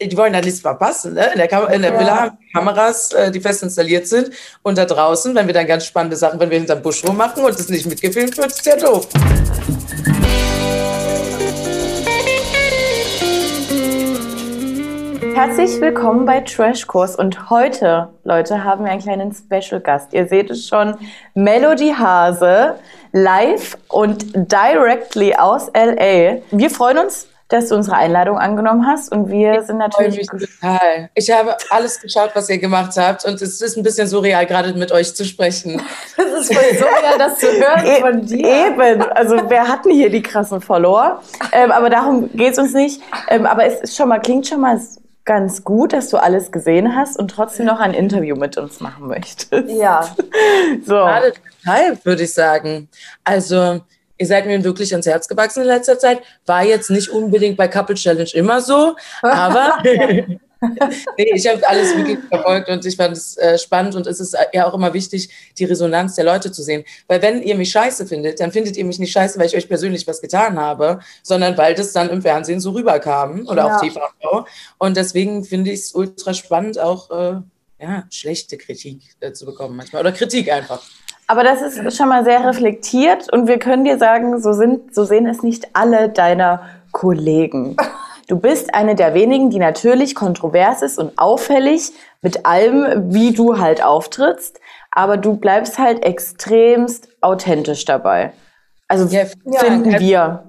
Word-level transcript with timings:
die 0.00 0.16
wollen 0.16 0.32
da 0.32 0.40
nichts 0.40 0.60
verpassen. 0.60 1.14
Ne? 1.14 1.32
In 1.32 1.38
der, 1.38 1.48
Kam 1.48 1.68
in 1.68 1.82
der 1.82 1.92
ja. 1.92 1.98
Villa 1.98 2.16
haben 2.16 2.38
Kameras, 2.52 3.12
äh, 3.12 3.32
die 3.32 3.40
fest 3.40 3.62
installiert 3.64 4.06
sind. 4.06 4.30
Und 4.62 4.78
da 4.78 4.84
draußen, 4.84 5.34
wenn 5.34 5.46
wir 5.46 5.54
dann 5.54 5.66
ganz 5.66 5.86
spannende 5.86 6.16
Sachen, 6.16 6.38
wenn 6.38 6.50
wir 6.50 6.58
hinterm 6.58 6.82
Busch 6.82 7.04
rummachen 7.04 7.44
und 7.44 7.58
es 7.58 7.68
nicht 7.68 7.86
mitgefilmt 7.86 8.36
wird, 8.38 8.52
ist 8.52 8.64
ja 8.64 8.76
doof. 8.76 9.08
Herzlich 15.34 15.80
willkommen 15.80 16.26
bei 16.26 16.40
Trashkurs 16.40 17.14
und 17.14 17.50
heute, 17.50 18.08
Leute, 18.24 18.64
haben 18.64 18.84
wir 18.84 18.90
einen 18.90 19.00
kleinen 19.00 19.32
Special 19.32 19.80
Gast. 19.80 20.12
Ihr 20.12 20.26
seht 20.26 20.50
es 20.50 20.66
schon, 20.66 20.96
Melody 21.34 21.92
Hase, 21.96 22.74
live 23.12 23.76
und 23.88 24.26
directly 24.34 25.34
aus 25.34 25.68
LA. 25.74 26.38
Wir 26.50 26.70
freuen 26.70 26.98
uns, 26.98 27.28
dass 27.48 27.68
du 27.68 27.76
unsere 27.76 27.96
Einladung 27.96 28.38
angenommen 28.38 28.86
hast 28.86 29.10
und 29.10 29.30
wir 29.30 29.62
sind 29.62 29.78
natürlich. 29.78 30.20
Ich, 30.20 30.26
total. 30.26 31.08
ich 31.14 31.30
habe 31.30 31.56
alles 31.70 32.00
geschaut, 32.00 32.30
was 32.34 32.48
ihr 32.50 32.58
gemacht 32.58 32.92
habt 32.96 33.24
und 33.24 33.40
es 33.40 33.60
ist 33.60 33.76
ein 33.76 33.82
bisschen 33.82 34.06
surreal, 34.06 34.44
gerade 34.46 34.74
mit 34.74 34.92
euch 34.92 35.14
zu 35.14 35.24
sprechen. 35.24 35.82
Das 36.16 36.50
ist 36.50 36.54
voll 36.54 36.76
surreal, 36.76 37.18
das 37.18 37.38
zu 37.38 37.46
hören 37.46 37.86
e 37.86 38.00
von 38.00 38.26
dir. 38.26 38.66
Eben, 38.66 39.02
also 39.02 39.36
wer 39.48 39.66
hat 39.66 39.84
denn 39.84 39.92
hier 39.92 40.10
die 40.10 40.22
krassen 40.22 40.60
Follower? 40.60 41.22
Ähm, 41.52 41.72
aber 41.72 41.90
darum 41.90 42.30
geht 42.32 42.52
es 42.52 42.58
uns 42.58 42.74
nicht. 42.74 43.00
Ähm, 43.28 43.46
aber 43.46 43.64
es 43.64 43.80
ist 43.80 43.96
schon 43.96 44.08
mal, 44.08 44.20
klingt 44.20 44.46
schon 44.46 44.60
mal 44.60 44.80
ganz 45.24 45.62
gut, 45.62 45.92
dass 45.92 46.08
du 46.08 46.16
alles 46.16 46.52
gesehen 46.52 46.96
hast 46.96 47.18
und 47.18 47.30
trotzdem 47.30 47.66
noch 47.66 47.80
ein 47.80 47.92
Interview 47.92 48.34
mit 48.36 48.56
uns 48.56 48.80
machen 48.80 49.08
möchtest. 49.08 49.68
Ja. 49.68 50.02
so. 50.84 50.94
Gerade 50.94 51.32
deshalb 51.64 52.04
würde 52.04 52.22
ich 52.22 52.32
sagen. 52.32 52.88
Also, 53.24 53.80
ihr 54.18 54.26
seid 54.26 54.46
mir 54.46 54.62
wirklich 54.64 54.92
ans 54.92 55.06
Herz 55.06 55.28
gewachsen 55.28 55.62
in 55.62 55.68
letzter 55.68 55.98
Zeit. 55.98 56.20
War 56.46 56.64
jetzt 56.64 56.90
nicht 56.90 57.08
unbedingt 57.08 57.56
bei 57.56 57.68
Couple 57.68 57.94
Challenge 57.94 58.30
immer 58.34 58.60
so, 58.60 58.96
aber 59.22 59.82
nee, 61.16 61.32
ich 61.34 61.46
habe 61.46 61.66
alles 61.68 61.96
wirklich 61.96 62.18
verfolgt 62.28 62.68
und 62.68 62.84
ich 62.84 62.96
fand 62.96 63.16
es 63.16 63.36
äh, 63.36 63.58
spannend 63.58 63.94
und 63.94 64.06
es 64.06 64.18
ist 64.18 64.36
ja 64.52 64.66
auch 64.66 64.74
immer 64.74 64.92
wichtig, 64.92 65.30
die 65.56 65.64
Resonanz 65.64 66.16
der 66.16 66.24
Leute 66.24 66.50
zu 66.50 66.62
sehen. 66.62 66.84
Weil 67.06 67.22
wenn 67.22 67.42
ihr 67.42 67.54
mich 67.54 67.70
scheiße 67.70 68.06
findet, 68.06 68.40
dann 68.40 68.50
findet 68.50 68.76
ihr 68.76 68.84
mich 68.84 68.98
nicht 68.98 69.12
scheiße, 69.12 69.38
weil 69.38 69.46
ich 69.46 69.56
euch 69.56 69.68
persönlich 69.68 70.06
was 70.06 70.20
getan 70.20 70.58
habe, 70.58 71.00
sondern 71.22 71.56
weil 71.56 71.74
das 71.74 71.92
dann 71.92 72.10
im 72.10 72.22
Fernsehen 72.22 72.60
so 72.60 72.72
rüberkam 72.72 73.46
oder 73.46 73.66
ja. 73.66 73.76
auf 73.76 73.80
TV. 73.80 74.00
Und 74.78 74.96
deswegen 74.96 75.44
finde 75.44 75.70
ich 75.70 75.80
es 75.80 75.94
ultra 75.94 76.34
spannend, 76.34 76.78
auch 76.78 77.10
äh, 77.10 77.40
ja, 77.80 78.04
schlechte 78.10 78.58
Kritik 78.58 79.02
äh, 79.20 79.32
zu 79.32 79.46
bekommen 79.46 79.76
manchmal 79.76 80.02
oder 80.02 80.12
Kritik 80.12 80.50
einfach. 80.50 80.82
Aber 81.30 81.44
das 81.44 81.60
ist 81.60 81.94
schon 81.94 82.08
mal 82.08 82.24
sehr 82.24 82.42
reflektiert 82.46 83.30
und 83.30 83.46
wir 83.48 83.58
können 83.58 83.84
dir 83.84 83.98
sagen, 83.98 84.40
so 84.40 84.54
sind, 84.54 84.94
so 84.94 85.04
sehen 85.04 85.26
es 85.26 85.42
nicht 85.42 85.68
alle 85.74 86.08
deiner 86.08 86.62
Kollegen. 86.90 87.76
Du 88.28 88.38
bist 88.38 88.72
eine 88.72 88.94
der 88.94 89.12
wenigen, 89.12 89.50
die 89.50 89.58
natürlich 89.58 90.14
kontrovers 90.14 90.80
ist 90.80 90.98
und 90.98 91.18
auffällig 91.18 91.92
mit 92.22 92.46
allem, 92.46 93.12
wie 93.12 93.32
du 93.32 93.58
halt 93.58 93.84
auftrittst, 93.84 94.58
aber 94.90 95.18
du 95.18 95.36
bleibst 95.36 95.78
halt 95.78 96.02
extremst 96.02 97.08
authentisch 97.20 97.84
dabei. 97.84 98.32
Also 98.88 99.04
ja, 99.14 99.26
finden 99.58 99.90
ja, 99.90 100.00
wir. 100.00 100.44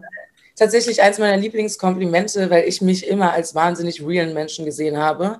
Tatsächlich 0.58 1.02
eins 1.02 1.20
meiner 1.20 1.38
Lieblingskomplimente, 1.38 2.50
weil 2.50 2.64
ich 2.64 2.82
mich 2.82 3.06
immer 3.06 3.34
als 3.34 3.54
wahnsinnig 3.54 4.06
realen 4.06 4.34
Menschen 4.34 4.64
gesehen 4.64 4.98
habe 4.98 5.40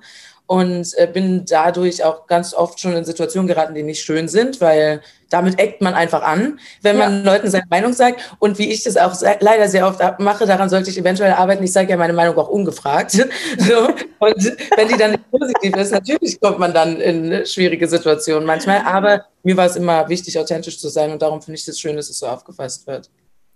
und 0.50 0.98
äh, 0.98 1.06
bin 1.06 1.44
dadurch 1.48 2.02
auch 2.02 2.26
ganz 2.26 2.54
oft 2.54 2.80
schon 2.80 2.96
in 2.96 3.04
Situationen 3.04 3.46
geraten, 3.46 3.72
die 3.72 3.84
nicht 3.84 4.02
schön 4.02 4.26
sind, 4.26 4.60
weil 4.60 5.00
damit 5.28 5.60
eckt 5.60 5.80
man 5.80 5.94
einfach 5.94 6.24
an, 6.24 6.58
wenn 6.82 6.98
man 6.98 7.24
ja. 7.24 7.32
Leuten 7.32 7.48
seine 7.48 7.66
Meinung 7.70 7.92
sagt. 7.92 8.34
Und 8.40 8.58
wie 8.58 8.68
ich 8.72 8.82
das 8.82 8.96
auch 8.96 9.14
leider 9.38 9.68
sehr 9.68 9.86
oft 9.86 10.00
mache, 10.18 10.46
daran 10.46 10.68
sollte 10.68 10.90
ich 10.90 10.98
eventuell 10.98 11.34
arbeiten. 11.34 11.62
Ich 11.62 11.72
sage 11.72 11.90
ja 11.90 11.96
meine 11.96 12.14
Meinung 12.14 12.36
auch 12.36 12.48
ungefragt. 12.48 13.12
so. 13.58 13.90
Und 14.18 14.56
wenn 14.76 14.88
die 14.88 14.96
dann 14.96 15.12
nicht 15.12 15.30
positiv 15.30 15.76
ist, 15.76 15.92
natürlich 15.92 16.40
kommt 16.40 16.58
man 16.58 16.74
dann 16.74 17.00
in 17.00 17.46
schwierige 17.46 17.86
Situationen 17.86 18.44
manchmal. 18.44 18.82
Aber 18.84 19.26
mir 19.44 19.56
war 19.56 19.66
es 19.66 19.76
immer 19.76 20.08
wichtig, 20.08 20.36
authentisch 20.36 20.80
zu 20.80 20.88
sein. 20.88 21.12
Und 21.12 21.22
darum 21.22 21.40
finde 21.40 21.54
ich 21.54 21.60
es 21.60 21.66
das 21.66 21.78
schön, 21.78 21.94
dass 21.94 22.10
es 22.10 22.18
so 22.18 22.26
aufgefasst 22.26 22.88
wird. 22.88 23.08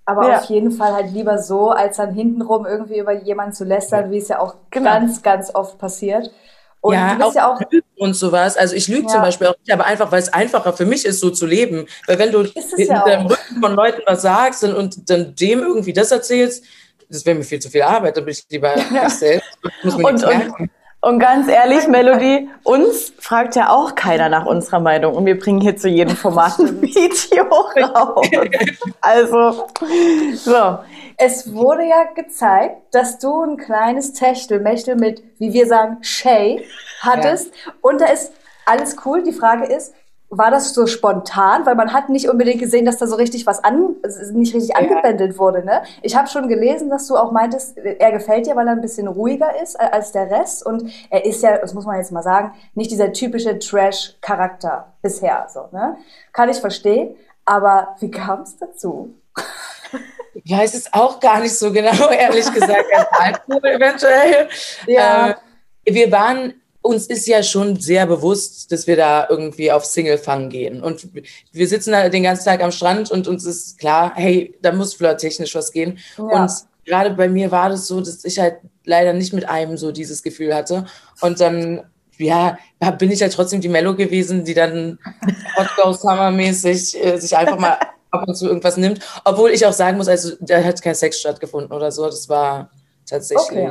Aber 0.04 0.28
ja. 0.28 0.38
auf 0.38 0.44
jeden 0.44 0.70
Fall 0.70 0.92
halt 0.92 1.10
lieber 1.10 1.38
so, 1.38 1.70
als 1.70 1.96
dann 1.96 2.14
hintenrum 2.14 2.66
irgendwie 2.66 3.00
über 3.00 3.14
jemanden 3.14 3.52
zu 3.52 3.64
lästern, 3.64 4.12
wie 4.12 4.18
es 4.18 4.28
ja 4.28 4.38
auch 4.38 4.54
genau. 4.70 4.90
ganz, 4.90 5.22
ganz 5.22 5.52
oft 5.52 5.76
passiert. 5.78 6.30
Und 6.84 6.92
ja, 6.92 7.18
auch, 7.18 7.34
ja 7.34 7.50
auch 7.50 7.60
und 7.96 8.12
sowas. 8.12 8.58
Also 8.58 8.76
ich 8.76 8.88
lüge 8.88 9.04
ja. 9.04 9.08
zum 9.08 9.22
Beispiel 9.22 9.46
auch 9.46 9.56
nicht, 9.58 9.72
aber 9.72 9.86
einfach, 9.86 10.12
weil 10.12 10.20
es 10.20 10.30
einfacher 10.30 10.74
für 10.74 10.84
mich 10.84 11.06
ist, 11.06 11.18
so 11.18 11.30
zu 11.30 11.46
leben. 11.46 11.86
Weil 12.06 12.18
wenn 12.18 12.30
du 12.30 12.40
mit 12.42 12.54
ja 12.76 13.02
dem 13.04 13.24
Rücken 13.24 13.58
von 13.58 13.72
Leuten 13.74 14.02
was 14.04 14.20
sagst 14.20 14.64
und, 14.64 14.74
und 14.74 15.08
dann 15.08 15.34
dem 15.34 15.60
irgendwie 15.60 15.94
das 15.94 16.10
erzählst, 16.12 16.62
das 17.08 17.24
wäre 17.24 17.38
mir 17.38 17.44
viel 17.44 17.58
zu 17.58 17.70
viel 17.70 17.80
Arbeit, 17.80 18.18
da 18.18 18.20
bin 18.20 18.32
ich 18.32 18.44
lieber 18.50 18.76
ja. 18.76 19.06
ich 19.06 19.14
selbst. 19.14 19.48
Und, 19.82 19.94
und, 20.04 20.70
und 21.04 21.18
ganz 21.18 21.48
ehrlich, 21.48 21.86
Melody, 21.86 22.48
uns 22.62 23.12
fragt 23.18 23.56
ja 23.56 23.70
auch 23.70 23.94
keiner 23.94 24.28
nach 24.28 24.46
unserer 24.46 24.80
Meinung 24.80 25.14
und 25.14 25.26
wir 25.26 25.38
bringen 25.38 25.60
hier 25.60 25.76
zu 25.76 25.88
jedem 25.88 26.16
Format 26.16 26.58
ein 26.58 26.80
Video 26.80 27.44
raus. 27.44 28.28
Also, 29.00 29.66
so. 30.34 30.78
Es 31.16 31.52
wurde 31.54 31.84
ja 31.84 32.04
gezeigt, 32.14 32.76
dass 32.92 33.18
du 33.18 33.42
ein 33.44 33.56
kleines 33.56 34.14
Techtelmechtel 34.14 34.96
mit, 34.96 35.22
wie 35.38 35.52
wir 35.52 35.66
sagen, 35.66 35.98
Shay 36.00 36.64
hattest. 37.00 37.54
Ja. 37.54 37.72
Und 37.82 38.00
da 38.00 38.06
ist 38.06 38.32
alles 38.66 38.96
cool. 39.04 39.22
Die 39.22 39.32
Frage 39.32 39.66
ist, 39.66 39.94
war 40.38 40.50
das 40.50 40.74
so 40.74 40.86
spontan? 40.86 41.66
Weil 41.66 41.74
man 41.74 41.92
hat 41.92 42.08
nicht 42.08 42.28
unbedingt 42.28 42.60
gesehen, 42.60 42.84
dass 42.84 42.98
da 42.98 43.06
so 43.06 43.16
richtig 43.16 43.46
was 43.46 43.62
an, 43.62 43.96
nicht 44.32 44.54
richtig 44.54 44.76
angebändelt 44.76 45.38
wurde. 45.38 45.64
Ne? 45.64 45.82
Ich 46.02 46.16
habe 46.16 46.28
schon 46.28 46.48
gelesen, 46.48 46.90
dass 46.90 47.06
du 47.06 47.16
auch 47.16 47.32
meintest, 47.32 47.76
er 47.78 48.12
gefällt 48.12 48.46
dir, 48.46 48.56
weil 48.56 48.66
er 48.66 48.72
ein 48.72 48.80
bisschen 48.80 49.08
ruhiger 49.08 49.60
ist 49.62 49.78
als 49.78 50.12
der 50.12 50.30
Rest. 50.30 50.64
Und 50.66 50.90
er 51.10 51.24
ist 51.24 51.42
ja, 51.42 51.58
das 51.58 51.74
muss 51.74 51.86
man 51.86 51.96
jetzt 51.96 52.12
mal 52.12 52.22
sagen, 52.22 52.52
nicht 52.74 52.90
dieser 52.90 53.12
typische 53.12 53.58
Trash-Charakter 53.58 54.92
bisher. 55.02 55.46
So, 55.52 55.68
ne? 55.72 55.96
Kann 56.32 56.48
ich 56.48 56.58
verstehen. 56.58 57.16
Aber 57.44 57.96
wie 58.00 58.10
kam 58.10 58.42
es 58.42 58.56
dazu? 58.56 59.14
Ich 60.34 60.50
weiß 60.50 60.74
es 60.74 60.92
auch 60.92 61.20
gar 61.20 61.40
nicht 61.40 61.56
so 61.56 61.72
genau, 61.72 62.08
ehrlich 62.10 62.50
gesagt. 62.52 62.86
Alkohol 63.12 63.64
eventuell. 63.64 64.48
Ja. 64.86 65.30
Äh, 65.30 65.34
wir 65.94 66.10
waren, 66.10 66.54
uns 66.84 67.06
ist 67.06 67.26
ja 67.26 67.42
schon 67.42 67.80
sehr 67.80 68.06
bewusst, 68.06 68.70
dass 68.70 68.86
wir 68.86 68.96
da 68.96 69.26
irgendwie 69.30 69.72
auf 69.72 69.86
Single-Fang 69.86 70.50
gehen. 70.50 70.82
Und 70.82 71.08
wir 71.50 71.66
sitzen 71.66 71.92
da 71.92 72.10
den 72.10 72.24
ganzen 72.24 72.44
Tag 72.44 72.62
am 72.62 72.72
Strand 72.72 73.10
und 73.10 73.26
uns 73.26 73.46
ist 73.46 73.78
klar, 73.78 74.12
hey, 74.14 74.54
da 74.60 74.70
muss 74.70 74.92
flirttechnisch 74.92 75.54
was 75.54 75.72
gehen. 75.72 75.98
Ja. 76.18 76.24
Und 76.24 76.50
gerade 76.84 77.10
bei 77.14 77.26
mir 77.26 77.50
war 77.50 77.70
das 77.70 77.86
so, 77.86 78.00
dass 78.00 78.22
ich 78.26 78.38
halt 78.38 78.58
leider 78.84 79.14
nicht 79.14 79.32
mit 79.32 79.48
einem 79.48 79.78
so 79.78 79.92
dieses 79.92 80.22
Gefühl 80.22 80.54
hatte. 80.54 80.84
Und 81.22 81.40
dann 81.40 81.84
ja, 82.18 82.58
bin 82.98 83.10
ich 83.10 83.22
halt 83.22 83.32
trotzdem 83.32 83.62
die 83.62 83.70
Mello 83.70 83.96
gewesen, 83.96 84.44
die 84.44 84.54
dann 84.54 84.98
Hot 85.56 85.68
Go 85.82 85.90
Summer 85.94 86.30
mäßig 86.30 87.02
äh, 87.02 87.16
sich 87.16 87.34
einfach 87.34 87.58
mal 87.58 87.78
ab 88.10 88.28
und 88.28 88.34
zu 88.34 88.46
irgendwas 88.46 88.76
nimmt. 88.76 89.00
Obwohl 89.24 89.52
ich 89.52 89.64
auch 89.64 89.72
sagen 89.72 89.96
muss, 89.96 90.08
also 90.08 90.32
da 90.38 90.62
hat 90.62 90.82
kein 90.82 90.94
Sex 90.94 91.18
stattgefunden 91.18 91.72
oder 91.72 91.90
so. 91.90 92.04
Das 92.04 92.28
war 92.28 92.70
tatsächlich 93.06 93.48
okay. 93.48 93.70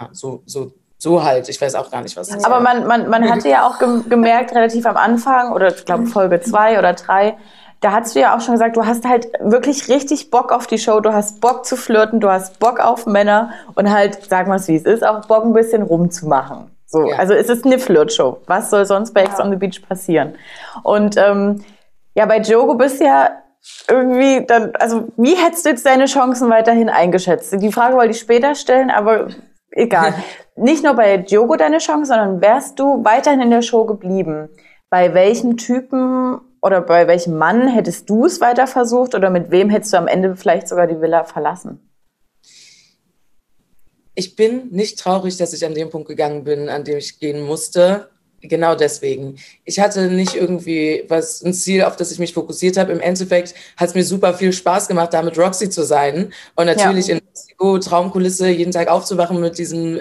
ja, 0.00 0.08
so, 0.12 0.42
so, 0.46 0.72
so 1.04 1.22
halt. 1.22 1.48
Ich 1.48 1.60
weiß 1.60 1.76
auch 1.76 1.92
gar 1.92 2.02
nicht, 2.02 2.16
was 2.16 2.28
das 2.28 2.44
Aber 2.44 2.58
man, 2.58 2.88
man, 2.88 3.08
man 3.08 3.30
hatte 3.30 3.48
ja 3.48 3.68
auch 3.68 3.78
gemerkt, 3.78 4.52
relativ 4.52 4.86
am 4.86 4.96
Anfang, 4.96 5.52
oder 5.52 5.68
ich 5.68 5.84
glaube 5.84 6.06
Folge 6.06 6.40
zwei 6.40 6.76
oder 6.80 6.94
drei, 6.94 7.36
da 7.80 7.92
hast 7.92 8.16
du 8.16 8.20
ja 8.20 8.34
auch 8.34 8.40
schon 8.40 8.54
gesagt, 8.54 8.76
du 8.76 8.86
hast 8.86 9.06
halt 9.06 9.28
wirklich 9.40 9.88
richtig 9.88 10.30
Bock 10.30 10.50
auf 10.50 10.66
die 10.66 10.78
Show, 10.78 11.00
du 11.00 11.12
hast 11.12 11.40
Bock 11.40 11.66
zu 11.66 11.76
flirten, 11.76 12.18
du 12.18 12.30
hast 12.30 12.58
Bock 12.58 12.80
auf 12.80 13.06
Männer 13.06 13.50
und 13.74 13.92
halt, 13.92 14.24
sagen 14.24 14.50
wir 14.50 14.56
es 14.56 14.66
wie 14.66 14.76
es 14.76 14.84
ist, 14.84 15.06
auch 15.06 15.26
Bock 15.26 15.44
ein 15.44 15.52
bisschen 15.52 15.82
rumzumachen. 15.82 16.70
So, 16.86 17.06
ja. 17.06 17.16
also 17.16 17.34
es 17.34 17.48
ist 17.48 17.66
eine 17.66 17.78
Flirtshow. 17.78 18.38
Was 18.46 18.70
soll 18.70 18.86
sonst 18.86 19.12
bei 19.12 19.22
Ex 19.22 19.38
on 19.38 19.50
the 19.50 19.56
Beach 19.56 19.82
passieren? 19.86 20.34
Und 20.82 21.16
ähm, 21.18 21.62
ja, 22.14 22.24
bei 22.24 22.38
Jogo 22.38 22.74
bist 22.74 23.00
du 23.00 23.04
ja 23.04 23.30
irgendwie 23.88 24.46
dann, 24.46 24.72
also 24.76 25.08
wie 25.16 25.34
hättest 25.34 25.66
du 25.66 25.70
jetzt 25.70 25.84
deine 25.84 26.06
Chancen 26.06 26.48
weiterhin 26.50 26.88
eingeschätzt? 26.88 27.54
Die 27.60 27.72
Frage 27.72 27.96
wollte 27.96 28.12
ich 28.12 28.18
später 28.18 28.54
stellen, 28.54 28.90
aber 28.90 29.28
egal. 29.74 30.14
Nicht 30.56 30.84
nur 30.84 30.94
bei 30.94 31.16
Diogo 31.18 31.56
deine 31.56 31.78
Chance, 31.78 32.08
sondern 32.08 32.40
wärst 32.40 32.78
du 32.78 33.04
weiterhin 33.04 33.40
in 33.40 33.50
der 33.50 33.62
Show 33.62 33.84
geblieben? 33.84 34.48
Bei 34.88 35.12
welchem 35.14 35.56
Typen 35.56 36.40
oder 36.62 36.80
bei 36.80 37.06
welchem 37.06 37.36
Mann 37.36 37.68
hättest 37.68 38.08
du 38.08 38.24
es 38.24 38.40
weiter 38.40 38.66
versucht 38.66 39.14
oder 39.14 39.30
mit 39.30 39.50
wem 39.50 39.68
hättest 39.68 39.92
du 39.92 39.98
am 39.98 40.06
Ende 40.06 40.36
vielleicht 40.36 40.68
sogar 40.68 40.86
die 40.86 41.00
Villa 41.00 41.24
verlassen? 41.24 41.80
Ich 44.14 44.36
bin 44.36 44.68
nicht 44.70 44.98
traurig, 44.98 45.36
dass 45.36 45.52
ich 45.52 45.66
an 45.66 45.74
dem 45.74 45.90
Punkt 45.90 46.08
gegangen 46.08 46.44
bin, 46.44 46.68
an 46.68 46.84
dem 46.84 46.98
ich 46.98 47.18
gehen 47.18 47.42
musste. 47.42 48.08
Genau 48.48 48.74
deswegen. 48.74 49.36
Ich 49.64 49.80
hatte 49.80 50.08
nicht 50.08 50.34
irgendwie 50.34 51.04
was, 51.08 51.42
ein 51.42 51.54
Ziel, 51.54 51.82
auf 51.82 51.96
das 51.96 52.12
ich 52.12 52.18
mich 52.18 52.34
fokussiert 52.34 52.76
habe. 52.76 52.92
Im 52.92 53.00
Endeffekt 53.00 53.54
hat 53.78 53.88
es 53.88 53.94
mir 53.94 54.04
super 54.04 54.34
viel 54.34 54.52
Spaß 54.52 54.86
gemacht, 54.86 55.14
da 55.14 55.22
mit 55.22 55.38
Roxy 55.38 55.70
zu 55.70 55.82
sein. 55.82 56.30
Und 56.54 56.66
natürlich 56.66 57.06
ja. 57.06 57.14
in 57.14 57.22
Mexiko, 57.24 57.78
Traumkulisse, 57.78 58.48
jeden 58.48 58.72
Tag 58.72 58.88
aufzuwachen 58.88 59.40
mit 59.40 59.56
diesem 59.56 60.00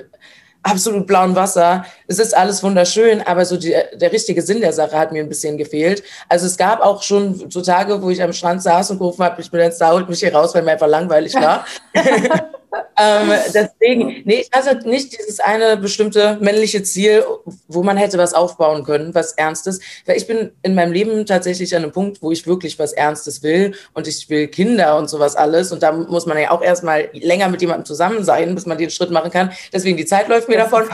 absolut 0.61 1.07
blauen 1.07 1.35
Wasser. 1.35 1.85
Es 2.07 2.19
ist 2.19 2.35
alles 2.35 2.61
wunderschön, 2.63 3.21
aber 3.21 3.45
so 3.45 3.55
die, 3.55 3.75
der 3.93 4.11
richtige 4.11 4.41
Sinn 4.41 4.59
der 4.59 4.73
Sache 4.73 4.97
hat 4.97 5.13
mir 5.13 5.23
ein 5.23 5.29
bisschen 5.29 5.57
gefehlt. 5.57 6.03
Also 6.27 6.45
es 6.45 6.57
gab 6.57 6.81
auch 6.81 7.01
schon 7.01 7.49
so 7.49 7.61
Tage, 7.61 8.01
wo 8.01 8.09
ich 8.09 8.21
am 8.21 8.33
Strand 8.33 8.61
saß 8.61 8.91
und 8.91 8.97
gerufen 8.97 9.23
habe, 9.23 9.41
ich 9.41 9.49
bin 9.51 9.61
jetzt 9.61 9.79
da, 9.79 9.91
holt 9.91 10.09
mich 10.09 10.19
hier 10.19 10.33
raus, 10.33 10.53
weil 10.53 10.63
mir 10.63 10.71
einfach 10.71 10.87
langweilig 10.87 11.33
war. 11.35 11.65
ähm, 12.97 13.31
deswegen, 13.53 14.21
nee, 14.25 14.41
ich 14.41 14.49
hatte 14.51 14.87
nicht 14.87 15.17
dieses 15.17 15.39
eine 15.39 15.77
bestimmte 15.77 16.37
männliche 16.41 16.83
Ziel, 16.83 17.23
wo 17.67 17.83
man 17.83 17.97
hätte 17.97 18.17
was 18.17 18.33
aufbauen 18.33 18.83
können, 18.83 19.13
was 19.13 19.33
Ernstes. 19.33 19.79
Weil 20.05 20.17
ich 20.17 20.27
bin 20.27 20.51
in 20.61 20.75
meinem 20.75 20.91
Leben 20.91 21.25
tatsächlich 21.25 21.75
an 21.75 21.83
einem 21.83 21.91
Punkt, 21.91 22.21
wo 22.21 22.31
ich 22.31 22.47
wirklich 22.47 22.79
was 22.79 22.93
Ernstes 22.93 23.43
will 23.43 23.75
und 23.93 24.07
ich 24.07 24.29
will 24.29 24.47
Kinder 24.47 24.97
und 24.97 25.09
sowas 25.09 25.35
alles. 25.35 25.71
Und 25.71 25.83
da 25.83 25.91
muss 25.91 26.25
man 26.25 26.37
ja 26.37 26.51
auch 26.51 26.61
erstmal 26.61 27.09
länger 27.13 27.49
mit 27.49 27.61
jemandem 27.61 27.85
zusammen 27.85 28.23
sein, 28.23 28.55
bis 28.55 28.65
man 28.65 28.77
den 28.77 28.89
Schritt 28.89 29.11
machen 29.11 29.31
kann. 29.31 29.51
Deswegen 29.71 29.97
die 29.97 30.05
Zeit 30.05 30.27
läuft 30.27 30.49
mir 30.49 30.57
davon. 30.57 30.83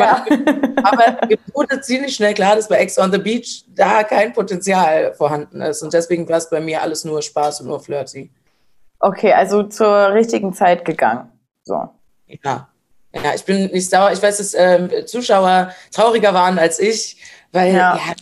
Ja. 0.00 0.24
Aber 0.82 1.26
mir 1.28 1.38
wurde 1.52 1.80
ziemlich 1.80 2.14
schnell 2.14 2.34
klar, 2.34 2.56
dass 2.56 2.68
bei 2.68 2.76
Ex 2.76 2.98
on 2.98 3.12
the 3.12 3.18
Beach 3.18 3.64
da 3.74 4.02
kein 4.04 4.32
Potenzial 4.32 5.14
vorhanden 5.14 5.60
ist. 5.62 5.82
Und 5.82 5.92
deswegen 5.92 6.28
war 6.28 6.38
es 6.38 6.48
bei 6.48 6.60
mir 6.60 6.80
alles 6.82 7.04
nur 7.04 7.20
Spaß 7.22 7.62
und 7.62 7.68
nur 7.68 7.80
flirty. 7.80 8.30
Okay, 9.00 9.32
also 9.32 9.62
zur 9.64 10.12
richtigen 10.12 10.52
Zeit 10.52 10.84
gegangen. 10.84 11.30
So. 11.64 11.88
Ja. 12.26 12.68
Ja, 13.12 13.34
ich 13.34 13.44
bin 13.44 13.66
nicht 13.72 13.90
sauer. 13.90 14.12
Ich 14.12 14.22
weiß, 14.22 14.38
dass 14.38 14.54
ähm, 14.54 14.88
Zuschauer 15.06 15.72
trauriger 15.92 16.32
waren 16.32 16.58
als 16.58 16.78
ich, 16.78 17.16
weil 17.50 17.72
ja. 17.72 17.96
ja. 17.96 18.14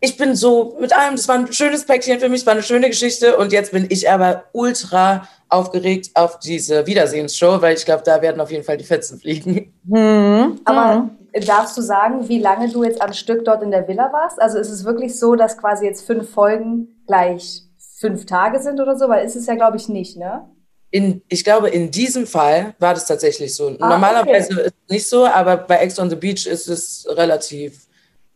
ich 0.00 0.16
bin 0.16 0.34
so 0.34 0.76
mit 0.80 0.96
allem, 0.96 1.14
das 1.14 1.28
war 1.28 1.36
ein 1.36 1.52
schönes 1.52 1.86
Päckchen 1.86 2.18
für 2.18 2.28
mich, 2.28 2.44
war 2.44 2.54
eine 2.54 2.62
schöne 2.62 2.88
Geschichte 2.88 3.36
und 3.36 3.52
jetzt 3.52 3.70
bin 3.70 3.86
ich 3.88 4.10
aber 4.10 4.44
ultra 4.52 5.28
aufgeregt 5.48 6.10
auf 6.14 6.40
diese 6.40 6.86
Wiedersehensshow, 6.86 7.62
weil 7.62 7.76
ich 7.76 7.84
glaube, 7.84 8.02
da 8.04 8.20
werden 8.20 8.40
auf 8.40 8.50
jeden 8.50 8.64
Fall 8.64 8.78
die 8.78 8.84
Fetzen 8.84 9.20
fliegen. 9.20 9.72
Hm. 9.88 10.60
Aber 10.64 11.10
darfst 11.46 11.76
du 11.76 11.82
sagen, 11.82 12.28
wie 12.28 12.40
lange 12.40 12.68
du 12.68 12.82
jetzt 12.82 13.00
am 13.00 13.12
Stück 13.12 13.44
dort 13.44 13.62
in 13.62 13.70
der 13.70 13.86
Villa 13.86 14.12
warst? 14.12 14.40
Also 14.40 14.58
ist 14.58 14.70
es 14.70 14.84
wirklich 14.84 15.16
so, 15.18 15.36
dass 15.36 15.56
quasi 15.56 15.84
jetzt 15.84 16.04
fünf 16.04 16.30
Folgen 16.30 17.02
gleich 17.06 17.65
fünf 17.98 18.26
Tage 18.26 18.60
sind 18.60 18.80
oder 18.80 18.96
so? 18.96 19.08
Weil 19.08 19.24
ist 19.24 19.36
es 19.36 19.46
ja, 19.46 19.54
glaube 19.54 19.76
ich, 19.76 19.88
nicht, 19.88 20.16
ne? 20.16 20.48
In, 20.90 21.22
ich 21.28 21.44
glaube, 21.44 21.68
in 21.68 21.90
diesem 21.90 22.26
Fall 22.26 22.74
war 22.78 22.94
das 22.94 23.06
tatsächlich 23.06 23.54
so. 23.54 23.76
Ah, 23.80 23.88
Normalerweise 23.88 24.52
okay. 24.52 24.62
ist 24.62 24.74
es 24.84 24.90
nicht 24.90 25.08
so, 25.08 25.26
aber 25.26 25.56
bei 25.56 25.76
Ex 25.78 25.98
on 25.98 26.08
the 26.08 26.16
Beach 26.16 26.46
ist 26.46 26.68
es 26.68 27.06
relativ. 27.10 27.86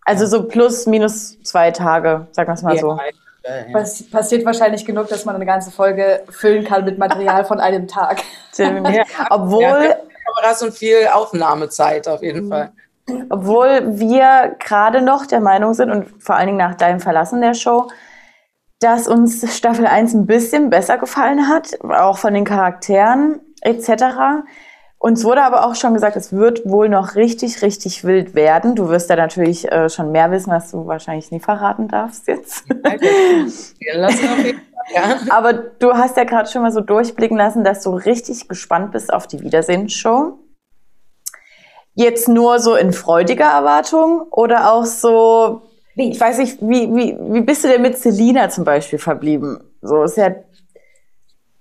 Also 0.04 0.26
so 0.26 0.44
plus, 0.44 0.86
minus 0.86 1.40
zwei 1.42 1.70
Tage, 1.70 2.26
sagen 2.32 2.48
wir 2.48 2.54
es 2.54 2.62
mal 2.62 2.74
ja, 2.74 2.80
so. 2.80 2.98
Ja. 3.44 3.72
Pass 3.72 4.02
passiert 4.10 4.44
wahrscheinlich 4.44 4.84
genug, 4.84 5.08
dass 5.08 5.24
man 5.24 5.34
eine 5.34 5.46
ganze 5.46 5.70
Folge 5.70 6.24
füllen 6.28 6.64
kann 6.64 6.84
mit 6.84 6.98
Material 6.98 7.44
von 7.44 7.60
einem 7.60 7.86
Tag. 7.86 8.22
Obwohl. 9.30 9.62
Ja, 9.62 9.96
Kameras 10.34 10.62
und 10.62 10.74
viel 10.74 11.08
Aufnahmezeit 11.12 12.06
auf 12.08 12.22
jeden 12.22 12.46
mhm. 12.46 12.50
Fall. 12.50 12.72
Obwohl 13.30 13.98
wir 13.98 14.56
gerade 14.58 15.02
noch 15.02 15.26
der 15.26 15.40
Meinung 15.40 15.74
sind 15.74 15.90
und 15.90 16.06
vor 16.22 16.36
allen 16.36 16.46
Dingen 16.46 16.58
nach 16.58 16.74
deinem 16.74 17.00
Verlassen 17.00 17.40
der 17.40 17.54
Show, 17.54 17.88
dass 18.80 19.06
uns 19.06 19.56
Staffel 19.56 19.86
1 19.86 20.14
ein 20.14 20.26
bisschen 20.26 20.70
besser 20.70 20.98
gefallen 20.98 21.48
hat, 21.48 21.78
auch 21.82 22.18
von 22.18 22.34
den 22.34 22.44
Charakteren 22.44 23.40
etc. 23.60 24.44
Uns 24.98 25.24
wurde 25.24 25.42
aber 25.42 25.66
auch 25.66 25.74
schon 25.74 25.94
gesagt, 25.94 26.16
es 26.16 26.32
wird 26.32 26.66
wohl 26.66 26.88
noch 26.88 27.14
richtig, 27.14 27.62
richtig 27.62 28.04
wild 28.04 28.34
werden. 28.34 28.74
Du 28.74 28.88
wirst 28.88 29.10
ja 29.10 29.16
natürlich 29.16 29.70
äh, 29.70 29.88
schon 29.90 30.12
mehr 30.12 30.30
wissen, 30.30 30.50
was 30.50 30.70
du 30.70 30.86
wahrscheinlich 30.86 31.30
nie 31.30 31.40
verraten 31.40 31.88
darfst 31.88 32.26
jetzt. 32.26 32.64
aber 35.30 35.52
du 35.52 35.92
hast 35.92 36.16
ja 36.16 36.24
gerade 36.24 36.50
schon 36.50 36.62
mal 36.62 36.72
so 36.72 36.80
durchblicken 36.80 37.36
lassen, 37.36 37.64
dass 37.64 37.82
du 37.82 37.90
richtig 37.90 38.48
gespannt 38.48 38.92
bist 38.92 39.12
auf 39.12 39.26
die 39.26 39.40
Wiedersehensshow. 39.40 40.38
Jetzt 41.94 42.28
nur 42.28 42.60
so 42.60 42.74
in 42.74 42.92
freudiger 42.92 43.50
Erwartung 43.50 44.22
oder 44.30 44.72
auch 44.72 44.86
so 44.86 45.62
wie? 46.00 46.10
Ich 46.10 46.20
weiß 46.20 46.38
nicht, 46.38 46.58
wie, 46.60 46.92
wie, 46.94 47.16
wie 47.20 47.40
bist 47.42 47.62
du 47.62 47.68
denn 47.68 47.82
mit 47.82 47.98
Selina 47.98 48.48
zum 48.48 48.64
Beispiel 48.64 48.98
verblieben? 48.98 49.62
So 49.82 50.02
ist 50.02 50.16
ja, 50.16 50.34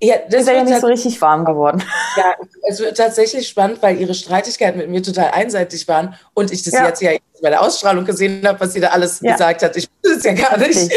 ja 0.02 0.16
das 0.30 0.42
ist 0.42 0.48
ja 0.48 0.64
nicht 0.64 0.80
so 0.80 0.88
richtig 0.88 1.22
warm 1.22 1.46
geworden. 1.46 1.84
Ja, 2.18 2.34
es 2.68 2.80
wird 2.80 2.98
tatsächlich 2.98 3.48
spannend, 3.48 3.82
weil 3.82 3.98
ihre 3.98 4.14
Streitigkeiten 4.14 4.80
mit 4.80 4.90
mir 4.90 5.02
total 5.04 5.30
einseitig 5.32 5.88
waren 5.88 6.16
und 6.34 6.52
ich 6.52 6.64
das 6.64 6.74
ja. 6.74 6.88
jetzt 6.88 7.02
ja 7.02 7.12
bei 7.42 7.50
der 7.50 7.62
Ausstrahlung 7.62 8.04
gesehen 8.04 8.46
habe, 8.46 8.60
was 8.60 8.74
sie 8.74 8.80
da 8.80 8.88
alles 8.88 9.22
ja. 9.22 9.34
gesagt 9.34 9.62
hat. 9.62 9.78
Ich 9.78 9.88
wusste 10.04 10.18
es 10.18 10.24
ja 10.24 10.34
gar 10.34 10.58
nicht. 10.58 10.92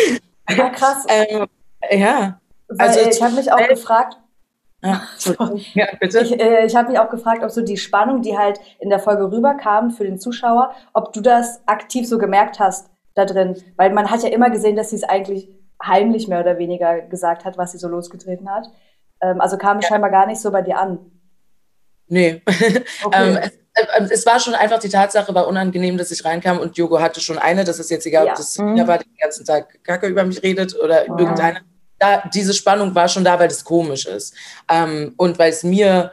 Ja, 0.48 0.70
krass. 0.70 1.04
ähm, 1.08 1.46
ja. 1.90 2.40
Weil, 2.68 2.88
also 2.88 3.00
ich 3.00 3.22
habe 3.22 3.34
mich 3.34 3.52
auch 3.52 3.68
gefragt, 3.68 4.16
ja, 4.82 5.02
ja, 5.74 5.86
bitte. 6.00 6.20
Ich, 6.20 6.40
äh, 6.40 6.66
ich 6.66 6.74
habe 6.74 6.90
mich 6.90 6.98
auch 6.98 7.08
gefragt, 7.08 7.44
ob 7.44 7.50
so 7.50 7.60
die 7.60 7.76
Spannung, 7.76 8.22
die 8.22 8.36
halt 8.36 8.58
in 8.80 8.90
der 8.90 8.98
Folge 8.98 9.30
rüberkam 9.30 9.92
für 9.92 10.02
den 10.02 10.18
Zuschauer, 10.18 10.72
ob 10.92 11.12
du 11.12 11.20
das 11.20 11.60
aktiv 11.66 12.08
so 12.08 12.18
gemerkt 12.18 12.58
hast, 12.58 12.90
da 13.14 13.24
drin. 13.24 13.56
Weil 13.76 13.92
man 13.92 14.10
hat 14.10 14.22
ja 14.22 14.28
immer 14.28 14.50
gesehen, 14.50 14.76
dass 14.76 14.90
sie 14.90 14.96
es 14.96 15.04
eigentlich 15.04 15.48
heimlich 15.82 16.28
mehr 16.28 16.40
oder 16.40 16.58
weniger 16.58 17.00
gesagt 17.00 17.44
hat, 17.44 17.58
was 17.58 17.72
sie 17.72 17.78
so 17.78 17.88
losgetreten 17.88 18.50
hat. 18.50 18.66
Ähm, 19.20 19.40
also 19.40 19.58
kam 19.58 19.78
es 19.78 19.84
ja. 19.84 19.90
scheinbar 19.90 20.10
gar 20.10 20.26
nicht 20.26 20.40
so 20.40 20.50
bei 20.50 20.62
dir 20.62 20.78
an. 20.78 20.98
Nee. 22.08 22.42
Okay. 23.04 23.30
ähm, 23.30 23.38
es, 23.42 23.52
äh, 23.74 24.14
es, 24.14 24.26
war 24.26 24.38
schon 24.38 24.54
einfach 24.54 24.78
die 24.78 24.88
Tatsache, 24.88 25.34
war 25.34 25.48
unangenehm, 25.48 25.96
dass 25.96 26.10
ich 26.10 26.24
reinkam 26.24 26.58
und 26.58 26.76
Jogo 26.76 27.00
hatte 27.00 27.20
schon 27.20 27.38
eine, 27.38 27.64
das 27.64 27.78
ist 27.78 27.90
jetzt 27.90 28.06
egal, 28.06 28.26
ja. 28.26 28.32
ob 28.32 28.36
das 28.36 28.58
mhm. 28.58 28.86
war, 28.86 28.98
die 28.98 29.04
den 29.04 29.16
ganzen 29.16 29.44
Tag 29.44 29.82
Kacke 29.82 30.06
über 30.06 30.24
mich 30.24 30.42
redet 30.42 30.78
oder 30.78 31.04
oh. 31.08 31.18
irgendeine. 31.18 31.60
Da, 31.98 32.22
diese 32.34 32.52
Spannung 32.52 32.94
war 32.94 33.08
schon 33.08 33.24
da, 33.24 33.38
weil 33.38 33.48
das 33.48 33.64
komisch 33.64 34.06
ist. 34.06 34.34
Ähm, 34.68 35.14
und 35.16 35.38
weil 35.38 35.50
es 35.50 35.62
mir 35.62 36.12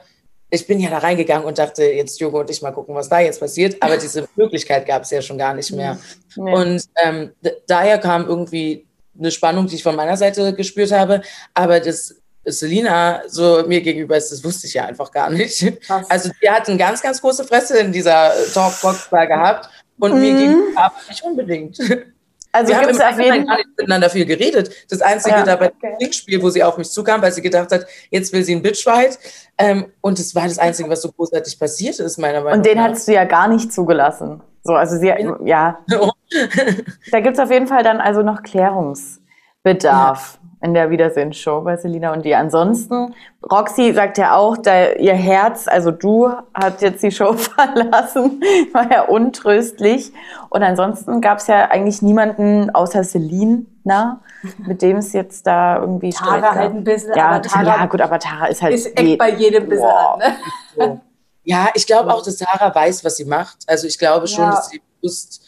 ich 0.50 0.66
bin 0.66 0.80
ja 0.80 0.90
da 0.90 1.00
reingegangen 1.00 1.46
und 1.46 1.57
dachte, 1.57 1.84
jetzt 1.84 2.19
Jogo 2.19 2.40
und 2.40 2.50
ich 2.50 2.62
mal 2.62 2.72
gucken, 2.72 2.96
was 2.96 3.10
da 3.10 3.19
jetzt 3.19 3.40
passiert. 3.40 3.78
Aber 3.81 3.98
diese 3.98 4.28
Möglichkeit 4.36 4.86
gab 4.86 5.04
es 5.04 5.12
ja 5.12 5.22
schon 5.22 5.38
gar 5.38 5.54
nicht 5.54 5.72
mehr. 5.72 5.98
Nee. 6.36 6.54
Und 6.54 6.84
ähm, 7.04 7.31
daher 7.68 7.98
kam 8.00 8.28
irgendwie 8.28 8.88
eine 9.18 9.31
Spannung, 9.31 9.68
die 9.68 9.75
ich 9.75 9.84
von 9.84 9.96
meiner 9.96 10.18
Seite 10.18 10.54
gespürt 10.54 10.92
habe. 10.92 11.22
Aber 11.54 11.80
das 11.80 12.16
Selina 12.46 13.22
so 13.28 13.63
mir 13.68 13.81
gegenüber 13.81 14.18
ist, 14.18 14.31
das 14.31 14.44
wusste 14.44 14.68
ich 14.68 14.74
ja 14.74 14.86
einfach 14.86 15.12
gar 15.12 15.30
nicht. 15.30 15.81
Krass. 15.81 16.10
Also 16.10 16.31
die 16.42 16.50
hat 16.50 16.68
eine 16.68 16.78
ganz, 16.78 17.01
ganz 17.01 17.22
große 17.22 17.44
Fresse 17.44 17.80
in 17.80 17.92
dieser 17.92 18.31
Talkbox 18.54 19.10
da 19.12 19.25
gehabt 19.25 19.69
und 20.00 20.16
mhm. 20.16 20.22
mir 20.22 20.34
gegenüber 20.34 20.92
nicht 21.07 21.24
unbedingt. 21.24 21.80
Also 22.51 22.69
wir 22.72 22.78
haben 22.78 22.90
im 22.90 23.00
Allgemeinen 23.00 23.46
gar 23.46 23.57
nicht 23.57 23.69
miteinander 23.78 24.10
viel 24.10 24.25
geredet. 24.25 24.72
Das 24.90 25.01
Einzige 25.01 25.36
ja, 25.36 25.44
dabei 25.44 25.68
okay. 25.68 25.96
Trinkspiel, 26.00 26.42
wo 26.42 26.50
sie 26.50 26.63
auf 26.63 26.78
mich 26.78 26.90
zukam, 26.90 27.22
weil 27.22 27.31
sie 27.31 27.42
gedacht 27.42 27.72
hat, 27.72 27.86
jetzt 28.10 28.34
will 28.34 28.44
sie 28.44 28.54
einen 28.54 28.63
Bitchfight. 28.63 29.19
Ähm, 29.57 29.92
und 30.01 30.18
das 30.18 30.34
war 30.34 30.44
das 30.44 30.57
Einzige, 30.57 30.90
was 30.90 31.01
so 31.01 31.12
großartig 31.12 31.60
passiert 31.60 32.00
ist, 32.00 32.18
meiner 32.18 32.40
Meinung 32.42 32.50
nach. 32.50 32.57
Und 32.57 32.66
den 32.66 32.81
hattest 32.81 33.07
du 33.07 33.13
ja 33.13 33.25
gar 33.25 33.48
nicht 33.48 33.72
zugelassen. 33.72 34.42
So, 34.63 34.74
also 34.74 34.98
sie, 34.98 35.13
ja. 35.46 35.80
da 37.12 37.19
gibt 37.19 37.38
es 37.38 37.40
auf 37.40 37.51
jeden 37.51 37.68
Fall 37.68 37.84
dann 37.84 38.01
also 38.01 38.24
noch 38.24 38.42
Klärungsbedarf. 38.42 40.38
In 40.61 40.73
der 40.73 40.89
Wiedersehensshow 40.89 41.61
bei 41.61 41.77
Selina 41.77 42.11
und 42.11 42.25
dir. 42.25 42.38
Ansonsten, 42.38 43.15
Roxy 43.50 43.94
sagt 43.94 44.17
ja 44.17 44.35
auch, 44.35 44.57
da 44.57 44.91
ihr 44.91 45.13
Herz, 45.13 45.69
also 45.69 45.89
du, 45.89 46.29
hat 46.53 46.81
jetzt 46.81 47.01
die 47.01 47.11
Show 47.11 47.31
verlassen, 47.38 48.41
war 48.73 48.91
ja 48.91 49.03
untröstlich. 49.03 50.11
Und 50.50 50.63
ansonsten 50.63 51.22
gab 51.22 51.38
es 51.38 51.48
ja 51.48 51.69
eigentlich 51.69 52.01
niemanden 52.01 52.72
außer 52.72 53.05
Selina, 53.05 54.19
mit 54.67 54.81
dem 54.81 54.98
es 54.98 55.13
jetzt 55.13 55.48
da 55.48 55.79
irgendwie 55.79 56.10
Tara 56.10 56.38
Streit 56.39 56.55
halt 56.55 56.75
ein 56.75 56.84
bisschen, 56.84 57.15
ja, 57.15 57.29
aber 57.29 57.41
Tara, 57.41 57.63
ja 57.63 57.86
gut, 57.86 58.01
aber 58.01 58.19
Tara 58.19 58.48
ist 58.48 58.62
halt 58.62 58.74
ist 58.74 59.00
echt 59.00 59.17
bei 59.17 59.31
jedem 59.31 59.63
ein 59.63 59.69
bisschen 59.69 59.86
wow. 59.86 60.19
an, 60.22 60.34
ne? 60.77 61.01
Ja, 61.43 61.69
ich 61.74 61.88
glaube 61.88 62.13
auch, 62.13 62.22
dass 62.22 62.38
Tara 62.38 62.75
weiß, 62.75 63.03
was 63.03 63.17
sie 63.17 63.25
macht. 63.25 63.57
Also 63.65 63.88
ich 63.88 63.98
glaube 63.98 64.27
schon, 64.27 64.43
ja. 64.43 64.51
dass 64.51 64.69
sie 64.69 64.81
bewusst 65.01 65.41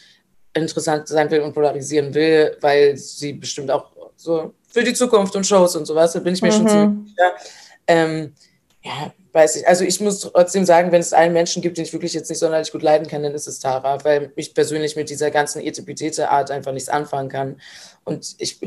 interessant 0.54 1.08
sein 1.08 1.30
will 1.30 1.42
und 1.42 1.54
polarisieren 1.54 2.14
will, 2.14 2.58
weil 2.62 2.98
sie 2.98 3.34
bestimmt 3.34 3.70
auch 3.72 3.92
so 4.16 4.54
für 4.72 4.84
die 4.84 4.94
Zukunft 4.94 5.36
und 5.36 5.46
Shows 5.46 5.76
und 5.76 5.86
sowas, 5.86 6.14
da 6.14 6.20
bin 6.20 6.34
ich 6.34 6.42
mir 6.42 6.50
mhm. 6.50 6.54
schon 6.54 6.68
ziemlich 6.68 7.10
sicher. 7.10 7.34
Ähm, 7.88 8.34
ja, 8.84 9.14
weiß 9.34 9.58
ich. 9.58 9.68
Also 9.68 9.84
ich 9.84 10.00
muss 10.00 10.20
trotzdem 10.20 10.66
sagen, 10.66 10.92
wenn 10.92 11.02
es 11.02 11.14
einen 11.14 11.34
Menschen 11.34 11.62
gibt, 11.62 11.78
den 11.78 11.86
ich 11.86 11.94
wirklich 11.94 12.14
jetzt 12.14 12.30
nicht 12.30 12.40
sonderlich 12.40 12.72
gut 12.72 12.82
leiden 12.82 13.08
kann, 13.08 13.24
dann 13.24 13.34
ist 13.34 13.48
es 13.48 13.60
Tara, 13.60 14.04
weil 14.04 14.32
ich 14.36 14.54
persönlich 14.54 14.96
mit 14.96 15.10
dieser 15.10 15.32
ganzen 15.32 15.62
Etepetete-Art 15.62 16.52
einfach 16.52 16.72
nichts 16.72 16.90
anfangen 16.90 17.30
kann. 17.30 17.62
Und 18.04 18.36
ich, 18.40 18.60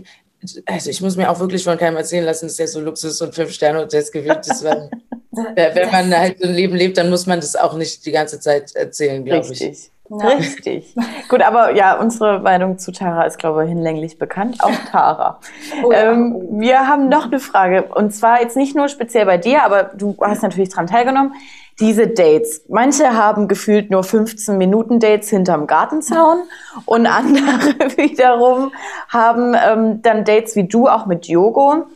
also 0.66 0.90
ich 0.90 1.00
muss 1.00 1.16
mir 1.16 1.30
auch 1.30 1.40
wirklich 1.40 1.64
von 1.64 1.78
keinem 1.78 1.96
erzählen 1.96 2.25
lassen, 2.25 2.46
dass 2.46 2.58
er 2.58 2.68
so 2.68 2.80
Luxus 2.80 3.20
und 3.20 3.34
Fünf-Sterne-Hotels 3.34 4.12
gewinnt. 4.12 4.46
wenn 4.46 5.90
man 5.90 6.16
halt 6.16 6.38
so 6.40 6.49
ein 6.49 6.54
Leben 6.54 6.76
lebt, 6.76 6.96
dann 6.96 7.11
muss 7.11 7.26
man 7.26 7.40
das 7.40 7.56
auch 7.56 7.75
nicht 7.75 8.06
die 8.06 8.12
ganze 8.12 8.40
Zeit 8.40 8.75
erzählen, 8.75 9.25
glaube 9.25 9.52
ich. 9.52 9.90
Ja. 10.11 10.28
Richtig. 10.28 10.94
Gut, 11.28 11.40
aber 11.40 11.75
ja, 11.75 11.99
unsere 11.99 12.40
Meinung 12.40 12.78
zu 12.78 12.92
Tara 12.92 13.23
ist, 13.23 13.38
glaube 13.38 13.64
ich, 13.64 13.70
hinlänglich 13.70 14.18
bekannt. 14.18 14.58
Auch 14.61 14.70
Tara. 14.90 15.40
Oh 15.82 15.90
ähm, 15.92 16.46
wir 16.50 16.87
haben 16.87 17.08
noch 17.08 17.26
eine 17.26 17.40
Frage. 17.40 17.84
Und 17.84 18.14
zwar 18.14 18.42
jetzt 18.42 18.56
nicht 18.56 18.76
nur 18.76 18.88
speziell 18.88 19.25
bei 19.25 19.38
dir, 19.38 19.64
aber 19.64 19.84
du 19.84 20.14
hast 20.20 20.42
natürlich 20.42 20.68
daran 20.68 20.88
teilgenommen. 20.88 21.32
Diese 21.80 22.06
Dates. 22.06 22.66
Manche 22.68 23.16
haben 23.16 23.49
gefühlt 23.49 23.90
nur 23.90 24.04
15 24.04 24.58
Minuten 24.58 25.00
Dates 25.00 25.30
hinterm 25.30 25.66
Gartenzaun 25.66 26.42
und 26.84 27.06
andere 27.06 27.46
wiederum 27.96 28.73
haben 29.08 29.54
ähm, 29.54 30.02
dann 30.02 30.25
Dates 30.25 30.54
wie 30.54 30.68
du 30.68 30.87
auch 30.87 31.06
mit 31.06 31.26
Yogo 31.26 31.87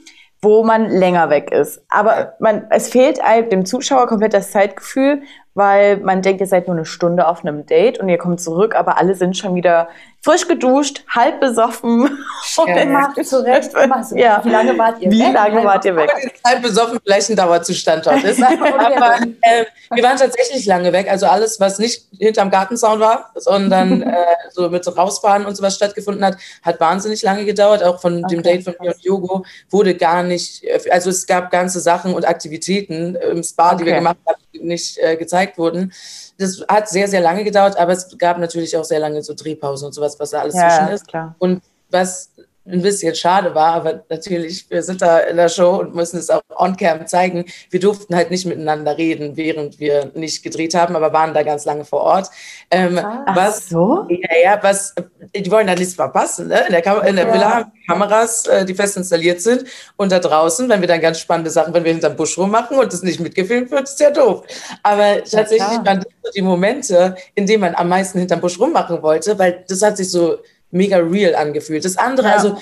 wo 0.41 0.63
man 0.63 0.89
länger 0.89 1.31
weg 1.31 1.51
ist. 1.51 1.83
Aber 1.89 2.35
man, 2.39 2.67
es 2.71 2.89
fehlt 2.89 3.19
dem 3.51 3.67
Zuschauer 3.67 4.07
komplett 4.07 4.35
das 4.35 4.53
Zeitgefühl, 4.53 5.23
weil 5.59 5.99
man 5.99 6.23
denkt, 6.23 6.41
ihr 6.41 6.47
seid 6.47 6.69
nur 6.69 6.77
eine 6.77 6.87
Stunde 6.87 7.27
auf 7.29 7.45
einem 7.45 7.67
Date 7.67 7.99
und 7.99 8.09
ihr 8.09 8.17
kommt 8.17 8.41
zurück, 8.41 8.75
aber 8.75 8.97
alle 8.97 9.15
sind 9.15 9.37
schon 9.37 9.55
wieder 9.57 9.89
frisch 10.23 10.49
geduscht, 10.49 11.05
halb 11.09 11.41
besoffen. 11.41 12.19
Ja, 12.67 12.85
macht 12.87 13.25
zurecht. 13.25 13.71
Macht 13.89 14.11
Ja. 14.17 14.41
Wie 14.45 14.49
lange 14.51 14.77
wart 14.77 15.01
ihr 15.01 15.11
Wie 15.13 15.21
weg? 15.21 15.33
lange 15.33 15.65
wart 15.65 15.85
ihr 15.85 15.95
weg? 15.95 16.11
Halb 16.45 16.61
besoffen 16.63 16.99
vielleicht 17.05 17.31
ein 17.31 17.37
Dauerzustand 17.37 18.05
dort 18.05 18.25
ist. 18.25 18.43
Aber 18.43 19.15
äh, 19.43 19.65
wir 19.95 20.03
waren 20.03 20.17
tatsächlich 20.17 20.67
lange 20.67 20.93
weg. 20.93 21.09
Also 21.09 21.27
alles, 21.27 21.61
was 21.61 21.79
nicht 21.79 22.07
hinterm 22.19 22.51
Gartenzaun 22.51 22.99
war, 22.99 23.31
sondern 23.37 24.03
äh, 24.03 24.15
so 24.51 24.69
mit 24.71 24.85
rausfahren 24.97 25.47
und 25.47 25.57
sowas 25.57 25.77
stattgefunden 25.77 26.25
hat, 26.25 26.37
hat 26.63 26.81
wahnsinnig 26.81 27.23
lange 27.23 27.45
gedauert. 27.45 27.85
Auch 27.85 28.01
von 28.01 28.25
dem 28.27 28.41
Okay, 28.41 28.43
Date 28.43 28.65
von 28.65 28.75
mir 28.81 28.91
und 28.93 29.05
Yogo 29.05 29.45
wurde 29.71 29.95
gar 29.95 30.25
nicht, 30.25 30.65
äh, 30.65 30.81
also 30.91 31.11
es 31.11 31.27
gab 31.27 31.53
ganze 31.53 31.79
Sachen 31.79 32.13
und 32.15 32.27
Aktivitäten 32.27 33.15
im 33.15 33.43
Spa, 33.45 33.75
die 33.77 33.85
wir 33.85 33.93
Okay. 33.93 33.99
gemacht 34.01 34.17
haben, 34.27 34.41
nicht 34.53 34.99
äh, 34.99 35.17
gezeigt 35.17 35.59
wurden. 35.59 35.93
Das 36.39 36.65
hat 36.69 36.89
sehr, 36.89 37.09
sehr 37.09 37.21
lange 37.21 37.45
gedauert, 37.45 37.77
aber 37.77 37.93
es 37.93 38.17
gab 38.19 38.39
natürlich 38.39 38.77
auch 38.77 38.85
sehr 38.85 39.01
lange 39.01 39.23
so 39.23 39.35
Drehpausen 39.35 39.87
und 39.87 39.93
sowas, 39.93 40.19
was 40.19 40.31
da 40.31 40.41
alles 40.41 40.55
zwischen 40.55 40.67
Ja, 40.67 40.87
ist. 40.89 41.09
klar. 41.09 41.35
Und 41.39 41.63
was 41.91 42.31
ein 42.71 42.83
bisschen 42.83 43.15
schade 43.15 43.55
war, 43.55 43.75
aber 43.75 44.05
natürlich, 44.09 44.69
wir 44.71 44.83
sind 44.83 45.01
da 45.03 45.21
in 45.21 45.37
der 45.37 45.49
Show 45.49 45.77
und 45.77 45.95
müssen 45.95 46.19
es 46.19 46.31
auch 46.31 46.43
on-cam 46.57 47.07
zeigen. 47.07 47.45
Wir 47.71 47.81
durften 47.81 48.15
halt 48.15 48.31
nicht 48.31 48.47
miteinander 48.47 48.97
reden, 48.99 49.37
während 49.37 49.79
wir 49.81 50.11
nicht 50.15 50.43
gedreht 50.43 50.75
haben, 50.75 50.97
aber 50.97 51.13
waren 51.13 51.35
da 51.35 51.43
ganz 51.43 51.65
lange 51.65 51.85
vor 51.85 52.01
Ort. 52.01 52.29
Ähm, 52.71 53.01
Ach 53.03 53.37
was, 53.37 53.69
so? 53.69 54.07
ja, 54.09 54.37
ja, 54.43 54.59
was, 54.63 54.95
die 55.35 55.51
wollen 55.51 55.67
da 55.67 55.75
nichts 55.75 55.95
verpassen. 55.95 56.49
Ne? 56.49 56.65
In 56.67 56.73
der, 56.73 56.83
Kam 56.83 57.03
in 57.07 57.17
der 57.17 57.27
Ja. 57.27 57.35
Villa 57.35 57.51
haben 57.51 57.73
wir 57.73 57.87
Kameras, 57.87 58.47
äh, 58.47 58.65
die 58.65 58.75
fest 58.75 58.97
installiert 58.97 59.41
sind. 59.41 59.65
Und 59.97 60.13
da 60.13 60.19
draußen, 60.19 60.69
wenn 60.69 60.81
wir 60.81 60.89
dann 60.89 61.01
ganz 61.01 61.19
spannende 61.19 61.51
Sachen, 61.51 61.73
wenn 61.75 61.85
wir 61.85 61.93
hinterm 61.93 62.17
Busch 62.17 62.37
rummachen 62.37 62.79
und 62.79 62.93
das 62.93 63.03
nicht 63.03 63.21
mitgefilmt 63.21 63.71
wird, 63.71 63.85
ist 63.85 64.01
ja 64.01 64.11
doof. 64.11 64.45
Aber 64.83 65.23
tatsächlich 65.25 65.59
klar. 65.59 65.87
waren 65.87 65.99
das 65.99 66.13
so 66.23 66.31
die 66.33 66.43
Momente, 66.43 67.17
in 67.35 67.47
denen 67.47 67.63
man 67.63 67.75
am 67.75 67.89
meisten 67.89 68.19
hinterm 68.19 68.41
Busch 68.41 68.59
rummachen 68.59 69.03
wollte, 69.03 69.39
weil 69.39 69.65
das 69.69 69.83
hat 69.83 69.97
sich 69.97 70.11
so 70.11 70.39
mega 70.71 70.99
real 70.99 71.35
angefühlt. 71.35 71.85
Das 71.85 71.97
andere, 71.97 72.29
Ja. 72.29 72.35
also 72.35 72.59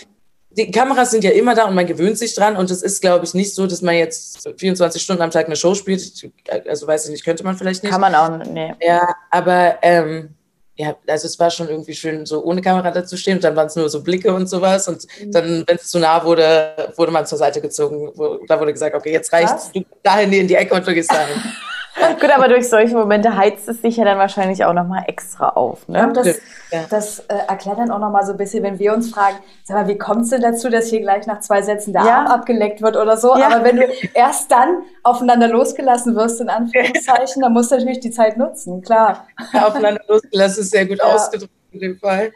die 0.51 0.71
Kameras 0.71 1.11
sind 1.11 1.23
ja 1.23 1.33
immer 1.33 1.55
da 1.55 1.65
und 1.67 1.75
man 1.75 1.87
gewöhnt 1.87 2.17
sich 2.17 2.35
dran 2.35 2.57
und 2.57 2.71
es 2.71 2.81
ist, 2.83 3.03
glaube 3.03 3.27
ich, 3.27 3.35
nicht 3.35 3.55
so, 3.55 3.67
dass 3.67 3.83
man 3.83 3.95
jetzt 3.95 4.49
24 4.57 5.03
Stunden 5.03 5.21
am 5.23 5.31
Tag 5.31 5.47
eine 5.47 5.57
Show 5.57 5.75
spielt. 5.75 6.31
Also 6.67 6.87
weiß 6.87 7.05
ich 7.07 7.11
nicht, 7.11 7.25
könnte 7.25 7.45
man 7.45 7.57
vielleicht 7.59 7.83
nicht. 7.83 7.93
Kann 7.93 8.01
man 8.01 8.15
auch, 8.15 8.39
nee. 8.47 8.73
Ja, 8.81 9.07
aber 9.31 9.77
ähm, 9.83 10.31
ja, 10.77 10.95
also 11.07 11.27
es 11.27 11.39
war 11.39 11.51
schon 11.51 11.69
irgendwie 11.69 11.95
schön, 11.95 12.25
so 12.25 12.43
ohne 12.43 12.63
Kamera 12.63 12.91
da 12.91 13.05
zu 13.05 13.17
stehen 13.19 13.37
und 13.37 13.45
dann 13.45 13.55
waren 13.57 13.67
es 13.67 13.77
nur 13.77 13.89
so 13.91 14.03
Blicke 14.03 14.33
und 14.33 14.47
sowas 14.47 14.89
und 14.89 15.07
dann, 15.27 15.65
wenn 15.67 15.77
es 15.77 15.89
zu 15.89 15.99
nah 15.99 16.25
wurde, 16.25 16.93
wurde 16.97 17.13
man 17.13 17.27
zur 17.27 17.37
Seite 17.39 17.61
gezogen. 17.61 18.13
Wo, 18.15 18.39
da 18.47 18.59
wurde 18.59 18.73
gesagt, 18.73 18.95
okay, 18.95 19.13
jetzt 19.13 19.33
reicht's, 19.35 19.53
Krass. 19.53 19.73
du 19.75 19.85
dahin 20.03 20.33
in 20.33 20.49
die 20.49 20.55
Ecke 20.55 20.75
und 20.75 20.87
du 20.87 20.95
gehst 20.95 21.11
dahin. 21.13 21.37
Gut, 22.21 22.31
aber 22.31 22.49
durch 22.49 22.69
solche 22.69 22.95
Momente 22.95 23.37
heizt 23.37 23.69
es 23.69 23.81
sich 23.81 23.97
ja 23.97 24.05
dann 24.05 24.19
wahrscheinlich 24.19 24.65
auch 24.65 24.73
nochmal 24.75 25.05
extra 25.07 25.49
auf, 25.51 25.89
ne? 25.89 26.07
Und 26.09 26.17
das, 26.17 26.39
Ja. 26.71 26.85
das 26.91 27.21
äh, 27.21 27.35
erklärt 27.49 27.79
dann 27.79 27.91
auch 27.91 27.99
noch 27.99 28.11
mal 28.11 28.25
so 28.25 28.33
ein 28.33 28.39
bisschen, 28.39 28.63
wenn 28.63 28.79
wir 28.79 28.93
uns 28.93 29.11
fragen, 29.11 29.37
sag 29.65 29.77
mal, 29.77 29.89
wie 29.89 29.97
kommt 29.97 30.23
es 30.23 30.31
denn 30.31 30.43
dazu, 30.43 30.69
dass 30.69 30.89
hier 30.89 31.01
gleich 31.01 31.27
nach 31.27 31.41
zwei 31.41 31.63
Sätzen 31.63 31.93
der 31.93 32.03
Ja. 32.05 32.19
Arm 32.19 32.27
abgeleckt 32.27 32.83
wird 32.83 32.97
oder 32.97 33.17
so? 33.17 33.37
Ja. 33.37 33.47
Aber 33.47 33.65
wenn 33.65 33.77
du 33.77 33.87
erst 34.15 34.51
dann 34.53 34.83
aufeinander 35.03 35.49
losgelassen 35.49 36.15
wirst, 36.17 36.41
in 36.41 36.49
Anführungszeichen, 36.49 37.43
dann 37.43 37.53
musst 37.53 37.71
du 37.73 37.77
natürlich 37.77 38.01
die 38.01 38.11
Zeit 38.11 38.37
nutzen, 38.37 38.83
klar. 38.83 39.27
Aufeinander 39.55 40.03
losgelassen 40.09 40.63
ist 40.63 40.71
sehr 40.71 40.87
gut 40.87 40.99
Ja. 40.99 41.05
ausgedrückt 41.15 41.53
in 41.73 41.81
dem 41.81 41.99
Fall. 41.99 42.31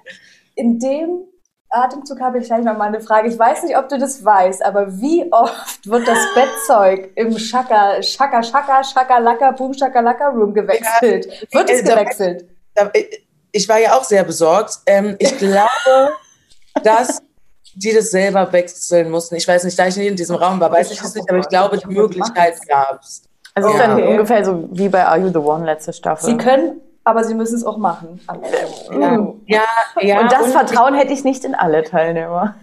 In 0.54 0.78
dem 0.78 1.24
Atemzug 1.70 2.20
habe 2.20 2.38
ich 2.38 2.46
gleich 2.46 2.64
noch 2.64 2.76
mal 2.76 2.88
eine 2.88 3.00
Frage. 3.00 3.28
Ich 3.28 3.38
weiß 3.38 3.62
nicht, 3.62 3.76
ob 3.76 3.88
du 3.88 3.98
das 3.98 4.24
weißt, 4.24 4.64
aber 4.64 4.98
wie 5.00 5.30
oft 5.32 5.86
wird 5.88 6.06
das 6.08 6.18
Bettzeug 6.34 7.10
im 7.14 7.38
Schaka, 7.38 8.02
Schaka, 8.02 8.42
Schaka, 8.42 8.82
Schaka, 8.84 9.18
Laka, 9.18 9.52
Boom, 9.52 9.72
Schaka, 9.74 10.00
Laka 10.00 10.28
Room 10.28 10.52
gewechselt? 10.52 11.28
Wird 11.52 11.70
es 11.70 11.80
Äh, 11.80 11.84
gewechselt? 11.84 12.44
Da- 12.74 12.90
Ich 13.52 13.68
war 13.68 13.78
ja 13.78 13.94
auch 13.96 14.04
sehr 14.04 14.24
besorgt. 14.24 14.78
Ähm, 14.86 15.16
ich 15.18 15.36
glaube, 15.38 16.14
dass 16.82 17.22
die 17.74 17.92
das 17.94 18.10
selber 18.10 18.52
wechseln 18.52 19.10
mussten. 19.10 19.36
Ich 19.36 19.46
weiß 19.46 19.62
nicht, 19.64 19.78
da 19.78 19.86
ich 19.86 19.96
nicht 19.96 20.08
in 20.08 20.16
diesem 20.16 20.36
Raum 20.36 20.58
war, 20.60 20.70
weiß 20.72 20.90
Ich 20.90 21.02
hoffe, 21.02 21.18
nicht, 21.18 21.30
aber 21.30 21.38
ich 21.38 21.48
glaube, 21.48 21.76
ich 21.76 21.82
die 21.82 21.94
Möglichkeit 21.94 22.54
gab 22.68 23.00
es. 23.02 23.22
Also 23.54 23.68
es 23.68 23.74
ist 23.76 23.80
Ja. 23.80 23.86
dann 23.88 24.02
ungefähr 24.02 24.44
so 24.44 24.68
wie 24.72 24.88
bei 24.88 25.04
Are 25.04 25.18
You 25.18 25.28
the 25.28 25.38
One 25.38 25.64
letzte 25.64 25.92
Staffel. 25.92 26.26
Sie 26.30 26.36
können, 26.36 26.80
aber 27.04 27.24
sie 27.24 27.34
müssen 27.34 27.56
es 27.56 27.64
auch 27.64 27.78
machen. 27.78 28.20
Mhm. 28.90 29.42
Ja, 29.46 29.64
ja. 30.00 30.20
und 30.20 30.32
das 30.32 30.46
und 30.46 30.52
Vertrauen 30.52 30.94
hätte 30.94 31.12
ich 31.12 31.24
nicht 31.24 31.44
in 31.44 31.54
alle 31.54 31.82
Teilnehmer. 31.84 32.54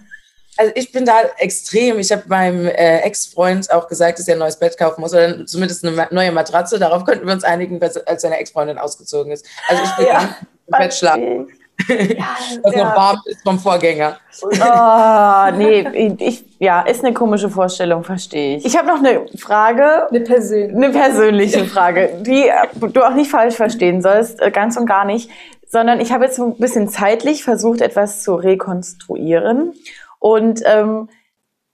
Also 0.58 0.72
ich 0.76 0.92
bin 0.92 1.06
da 1.06 1.22
extrem. 1.38 2.00
Ich 2.00 2.12
habe 2.12 2.24
meinem 2.28 2.66
äh, 2.66 3.00
Ex-Freund 3.02 3.72
auch 3.72 3.88
gesagt, 3.88 4.18
dass 4.18 4.28
er 4.28 4.36
ein 4.36 4.40
neues 4.40 4.58
Bett 4.58 4.78
kaufen 4.78 5.02
muss 5.02 5.14
oder 5.14 5.46
zumindest 5.46 5.86
eine 5.86 6.08
neue 6.12 6.32
Matratze. 6.32 6.80
Darauf 6.80 7.06
könnten 7.06 7.28
wir 7.28 7.34
uns 7.34 7.44
einigen, 7.44 7.80
als 7.82 8.22
seine 8.22 8.38
Ex-Freundin 8.38 8.78
ausgezogen 8.78 9.32
ist. 9.32 9.46
Also 9.68 9.84
ich 9.84 9.98
will 10.00 10.08
Ja. 10.08 10.36
im 10.68 10.78
Bett 10.80 10.94
schlafen, 10.94 11.48
was 11.88 12.76
noch 12.76 12.96
warm 12.96 13.22
ist 13.26 13.44
vom 13.44 13.60
Vorgänger. 13.60 14.18
Oh, 14.42 15.58
nee, 15.58 16.16
ich, 16.20 16.44
ja, 16.60 16.82
ist 16.82 17.04
eine 17.04 17.14
komische 17.14 17.50
Vorstellung, 17.50 18.04
verstehe 18.04 18.58
ich. 18.58 18.66
Ich 18.66 18.78
habe 18.78 18.88
noch 18.88 18.98
eine 18.98 19.26
Frage, 19.38 20.08
Eine 20.10 20.22
Persönlichkeit. 20.22 20.76
eine 20.76 20.90
persönliche 20.92 21.66
Frage, 21.74 22.10
die 22.22 22.48
äh, 22.48 22.90
du 22.92 23.04
auch 23.04 23.14
nicht 23.14 23.30
falsch 23.30 23.56
verstehen 23.56 24.02
sollst, 24.02 24.42
äh, 24.42 24.50
ganz 24.52 24.76
und 24.76 24.86
gar 24.86 25.06
nicht, 25.06 25.30
sondern 25.68 26.00
ich 26.00 26.12
habe 26.12 26.26
jetzt 26.26 26.38
so 26.38 26.46
ein 26.46 26.58
bisschen 26.58 26.88
zeitlich 26.90 27.44
versucht, 27.44 27.82
etwas 27.82 28.24
zu 28.24 28.36
rekonstruieren. 28.36 29.74
Und 30.20 30.62
ähm, 30.66 31.10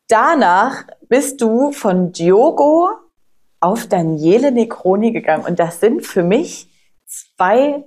danach 0.10 0.84
bist 1.08 1.42
du 1.42 1.72
von 1.72 2.12
Diogo 2.12 2.90
auf 3.60 3.88
Daniele 3.88 4.52
Necroni 4.52 5.12
gegangen. 5.12 5.46
Und 5.46 5.60
das 5.60 5.80
sind 5.80 6.06
für 6.06 6.24
mich 6.24 6.68
zwei 7.06 7.86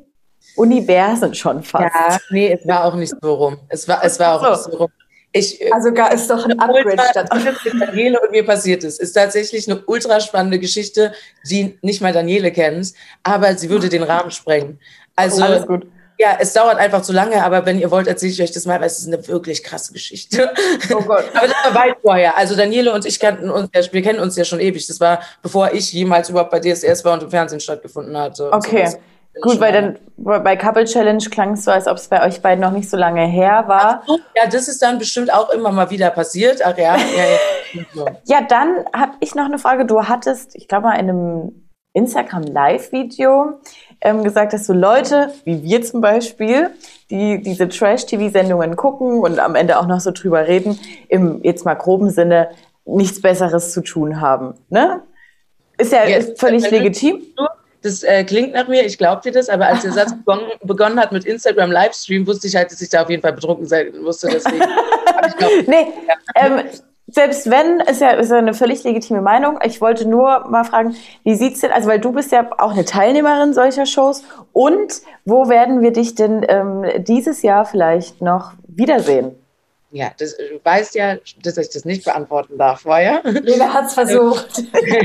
Universen 0.56 1.34
schon 1.34 1.62
fast. 1.62 1.84
Ja, 1.84 2.18
nee, 2.30 2.52
es 2.60 2.66
war 2.66 2.84
auch 2.84 2.94
nicht 2.94 3.14
so 3.20 3.34
rum. 3.34 3.58
Es 3.68 3.86
war, 3.88 4.02
es 4.04 4.18
war 4.18 4.34
auch 4.40 4.44
So. 4.44 4.50
nicht 4.50 4.72
so 4.72 4.76
rum. 4.84 4.90
Ich, 5.32 5.60
äh, 5.60 5.70
Also 5.70 5.92
gar 5.92 6.12
ist 6.12 6.30
doch 6.30 6.44
ein 6.46 6.58
Upgrade 6.58 6.96
statt. 7.10 7.28
Daniele 7.80 8.18
und 8.20 8.30
mir 8.30 8.44
passiert 8.46 8.84
ist, 8.84 8.98
ist 9.00 9.12
tatsächlich 9.12 9.68
eine 9.70 9.82
ultra 9.86 10.20
spannende 10.20 10.58
Geschichte, 10.58 11.12
die 11.50 11.78
nicht 11.82 12.00
mal 12.00 12.12
Daniele 12.12 12.50
kennt, 12.52 12.92
aber 13.22 13.54
sie 13.54 13.68
würde 13.68 13.88
den 13.88 14.02
Rahmen 14.02 14.30
sprengen. 14.30 14.78
Also, 15.14 15.42
Alles 15.42 15.66
gut. 15.66 15.86
ja, 16.18 16.36
es 16.40 16.54
dauert 16.54 16.78
einfach 16.78 17.02
zu 17.02 17.12
lange, 17.12 17.44
aber 17.44 17.66
wenn 17.66 17.78
ihr 17.78 17.90
wollt, 17.90 18.06
erzähle 18.06 18.32
ich 18.32 18.42
euch 18.42 18.52
das 18.52 18.64
mal, 18.64 18.80
weil 18.80 18.86
es 18.86 18.98
ist 18.98 19.08
eine 19.08 19.26
wirklich 19.28 19.62
krasse 19.62 19.92
Geschichte. 19.92 20.50
Oh 20.90 21.02
Gott. 21.02 21.24
Aber 21.34 21.46
das 21.48 21.56
war 21.64 21.74
weit 21.74 21.96
vorher. 22.00 22.36
Also 22.38 22.56
Daniele 22.56 22.94
und 22.94 23.04
ich 23.04 23.20
kannten 23.20 23.50
uns, 23.50 23.68
ja- 23.74 23.82
wir 23.92 24.02
kennen 24.02 24.20
uns 24.20 24.36
ja 24.36 24.44
schon 24.44 24.60
ewig. 24.60 24.86
Das 24.86 25.00
war, 25.00 25.20
bevor 25.42 25.72
ich 25.74 25.92
jemals 25.92 26.30
überhaupt 26.30 26.50
bei 26.50 26.60
DSDS 26.60 27.04
war 27.04 27.12
und 27.14 27.24
im 27.24 27.30
Fernsehen 27.30 27.60
stattgefunden 27.60 28.16
hatte. 28.16 28.50
Okay. 28.52 28.86
sowas. 28.86 28.98
Gut, 29.42 29.60
weil 29.60 29.72
dann 29.72 29.98
bei 30.16 30.56
Couple 30.56 30.84
Challenge 30.84 31.22
klang 31.30 31.52
es 31.52 31.64
so, 31.64 31.70
als 31.70 31.86
ob 31.86 31.96
es 31.96 32.08
bei 32.08 32.26
euch 32.26 32.40
beiden 32.40 32.60
noch 32.62 32.70
nicht 32.70 32.88
so 32.88 32.96
lange 32.96 33.26
her 33.26 33.64
war. 33.66 34.02
So, 34.06 34.18
Ja, 34.34 34.48
das 34.48 34.68
ist 34.68 34.80
dann 34.80 34.98
bestimmt 34.98 35.32
auch 35.32 35.50
immer 35.50 35.72
mal 35.72 35.90
wieder 35.90 36.10
passiert. 36.10 36.62
Ach 36.64 36.76
ja, 36.76 36.96
ja, 36.96 37.24
ja. 37.74 37.82
So. 37.92 38.06
Ja, 38.24 38.40
dann 38.40 38.84
habe 38.94 39.12
ich 39.20 39.34
noch 39.34 39.44
eine 39.44 39.58
Frage. 39.58 39.84
Du 39.84 40.04
hattest, 40.04 40.56
ich 40.56 40.66
glaube 40.66 40.86
mal 40.86 40.94
in 40.94 41.10
einem 41.10 41.66
Instagram 41.92 42.44
Live-Video 42.44 43.60
ähm, 44.00 44.22
gesagt, 44.22 44.52
dass 44.52 44.66
du 44.66 44.72
Leute, 44.72 45.32
wie 45.44 45.62
wir 45.62 45.82
zum 45.82 46.00
Beispiel, 46.00 46.70
die 47.10 47.42
diese 47.42 47.68
Trash-TV-Sendungen 47.68 48.76
gucken 48.76 49.20
und 49.20 49.38
am 49.38 49.54
Ende 49.54 49.78
auch 49.78 49.86
noch 49.86 50.00
so 50.00 50.10
drüber 50.10 50.46
reden, 50.46 50.78
im 51.08 51.42
jetzt 51.42 51.64
mal 51.64 51.74
groben 51.74 52.10
Sinne 52.10 52.50
nichts 52.84 53.20
Besseres 53.20 53.72
zu 53.72 53.82
tun 53.82 54.20
haben. 54.20 54.54
Ne? 54.68 55.02
Ist 55.78 55.92
ja, 55.92 56.04
Ja, 56.06 56.18
ist 56.18 56.38
völlig 56.38 56.70
legitim. 56.70 57.22
Das 57.86 58.02
äh, 58.02 58.24
klingt 58.24 58.52
nach 58.52 58.66
mir, 58.66 58.84
ich 58.84 58.98
glaub 58.98 59.22
dir 59.22 59.30
das, 59.30 59.48
aber 59.48 59.66
als 59.68 59.82
der 59.82 59.92
Satz 59.92 60.12
begonnen, 60.24 60.50
begonnen 60.64 60.98
hat 60.98 61.12
mit 61.12 61.24
Instagram 61.24 61.70
Livestream, 61.70 62.26
wusste 62.26 62.48
ich 62.48 62.56
halt, 62.56 62.72
dass 62.72 62.82
ich 62.82 62.88
da 62.88 63.02
auf 63.02 63.10
jeden 63.10 63.22
Fall 63.22 63.32
betrunken 63.32 63.64
sein 63.64 63.92
musste. 64.02 64.28
Deswegen. 64.28 64.58
glaub, 65.38 65.50
Nee, 65.68 65.86
ähm, 66.34 66.64
selbst 67.06 67.48
wenn, 67.48 67.78
ist 67.78 68.00
ja, 68.00 68.10
ist 68.10 68.30
ja 68.32 68.38
eine 68.38 68.54
völlig 68.54 68.82
legitime 68.82 69.20
Meinung. 69.20 69.60
Ich 69.64 69.80
wollte 69.80 70.08
nur 70.08 70.48
mal 70.48 70.64
fragen, 70.64 70.96
wie 71.22 71.36
sieht's 71.36 71.60
denn, 71.60 71.70
also 71.70 71.88
weil 71.88 72.00
du 72.00 72.10
bist 72.10 72.32
ja 72.32 72.50
auch 72.58 72.72
eine 72.72 72.84
Teilnehmerin 72.84 73.54
solcher 73.54 73.86
Shows 73.86 74.24
und 74.52 75.02
wo 75.24 75.48
werden 75.48 75.80
wir 75.80 75.92
dich 75.92 76.16
denn 76.16 76.44
ähm, 76.48 76.84
dieses 77.04 77.42
Jahr 77.42 77.66
vielleicht 77.66 78.20
noch 78.20 78.54
wiedersehen? 78.66 79.36
Ja, 79.96 80.12
das, 80.18 80.36
du 80.36 80.60
weißt 80.62 80.94
ja, 80.94 81.16
dass 81.42 81.56
ich 81.56 81.70
das 81.70 81.84
nicht 81.84 82.04
beantworten 82.04 82.58
darf 82.58 82.82
vorher. 82.82 83.22
Lena 83.24 83.72
hat 83.72 83.86
es 83.86 83.94
versucht. 83.94 84.62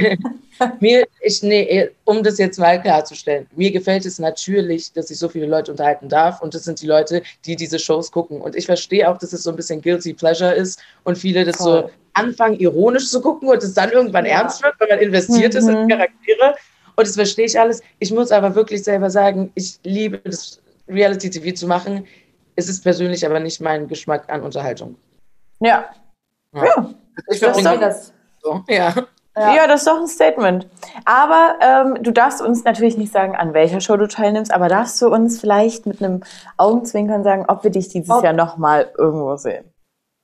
mir, 0.79 1.07
ich, 1.21 1.41
nee, 1.43 1.89
um 2.05 2.23
das 2.23 2.37
jetzt 2.37 2.59
mal 2.59 2.81
klarzustellen, 2.81 3.47
mir 3.55 3.71
gefällt 3.71 4.05
es 4.05 4.19
natürlich, 4.19 4.91
dass 4.93 5.09
ich 5.09 5.17
so 5.17 5.29
viele 5.29 5.47
Leute 5.47 5.71
unterhalten 5.71 6.09
darf 6.09 6.41
und 6.41 6.53
das 6.53 6.65
sind 6.65 6.81
die 6.81 6.87
Leute, 6.87 7.23
die 7.45 7.55
diese 7.55 7.79
Shows 7.79 8.11
gucken. 8.11 8.41
Und 8.41 8.55
ich 8.55 8.65
verstehe 8.65 9.09
auch, 9.09 9.17
dass 9.17 9.33
es 9.33 9.43
so 9.43 9.49
ein 9.49 9.55
bisschen 9.55 9.81
guilty 9.81 10.13
pleasure 10.13 10.53
ist 10.53 10.79
und 11.03 11.17
viele 11.17 11.45
das 11.45 11.57
Voll. 11.57 11.83
so 11.83 11.89
anfangen, 12.13 12.59
ironisch 12.59 13.09
zu 13.09 13.21
gucken 13.21 13.49
und 13.49 13.63
es 13.63 13.73
dann 13.73 13.91
irgendwann 13.91 14.25
Ja. 14.25 14.41
ernst 14.41 14.61
wird, 14.63 14.75
weil 14.79 14.89
man 14.89 14.99
investiert 14.99 15.55
ist 15.55 15.67
in 15.67 15.83
Mhm. 15.83 15.87
Charaktere. 15.89 16.55
Und 16.97 17.07
das 17.07 17.15
verstehe 17.15 17.45
ich 17.45 17.59
alles. 17.59 17.81
Ich 17.99 18.11
muss 18.11 18.31
aber 18.31 18.53
wirklich 18.53 18.83
selber 18.83 19.09
sagen, 19.09 19.51
ich 19.55 19.79
liebe 19.83 20.19
das 20.19 20.59
Reality-TV 20.89 21.55
zu 21.55 21.65
machen. 21.67 22.05
Es 22.55 22.69
ist 22.69 22.83
persönlich 22.83 23.25
aber 23.25 23.39
nicht 23.39 23.61
mein 23.61 23.87
Geschmack 23.87 24.31
an 24.31 24.41
Unterhaltung. 24.41 24.95
Ja. 25.59 25.85
Ja. 26.53 26.65
Ja. 26.65 26.89
Ich 27.27 27.39
soll 27.39 27.79
das. 27.79 28.13
so. 28.41 28.63
Ja. 28.67 28.93
Ja. 29.35 29.55
ja. 29.55 29.67
das 29.67 29.81
ist 29.81 29.87
doch 29.87 29.99
ein 29.99 30.07
Statement. 30.07 30.67
Aber 31.05 31.55
ähm, 31.61 32.03
du 32.03 32.11
darfst 32.11 32.41
uns 32.41 32.63
natürlich 32.63 32.97
nicht 32.97 33.13
sagen, 33.13 33.35
an 33.35 33.53
welcher 33.53 33.79
Show 33.79 33.95
du 33.95 34.07
teilnimmst, 34.07 34.53
aber 34.53 34.67
darfst 34.67 35.01
du 35.01 35.07
uns 35.07 35.39
vielleicht 35.39 35.85
mit 35.85 36.03
einem 36.03 36.21
Augenzwinkern 36.57 37.23
sagen, 37.23 37.45
ob 37.47 37.63
wir 37.63 37.71
dich 37.71 37.87
dieses 37.87 38.09
ob 38.09 38.23
Jahr 38.23 38.33
nochmal 38.33 38.91
irgendwo 38.97 39.35
sehen? 39.37 39.65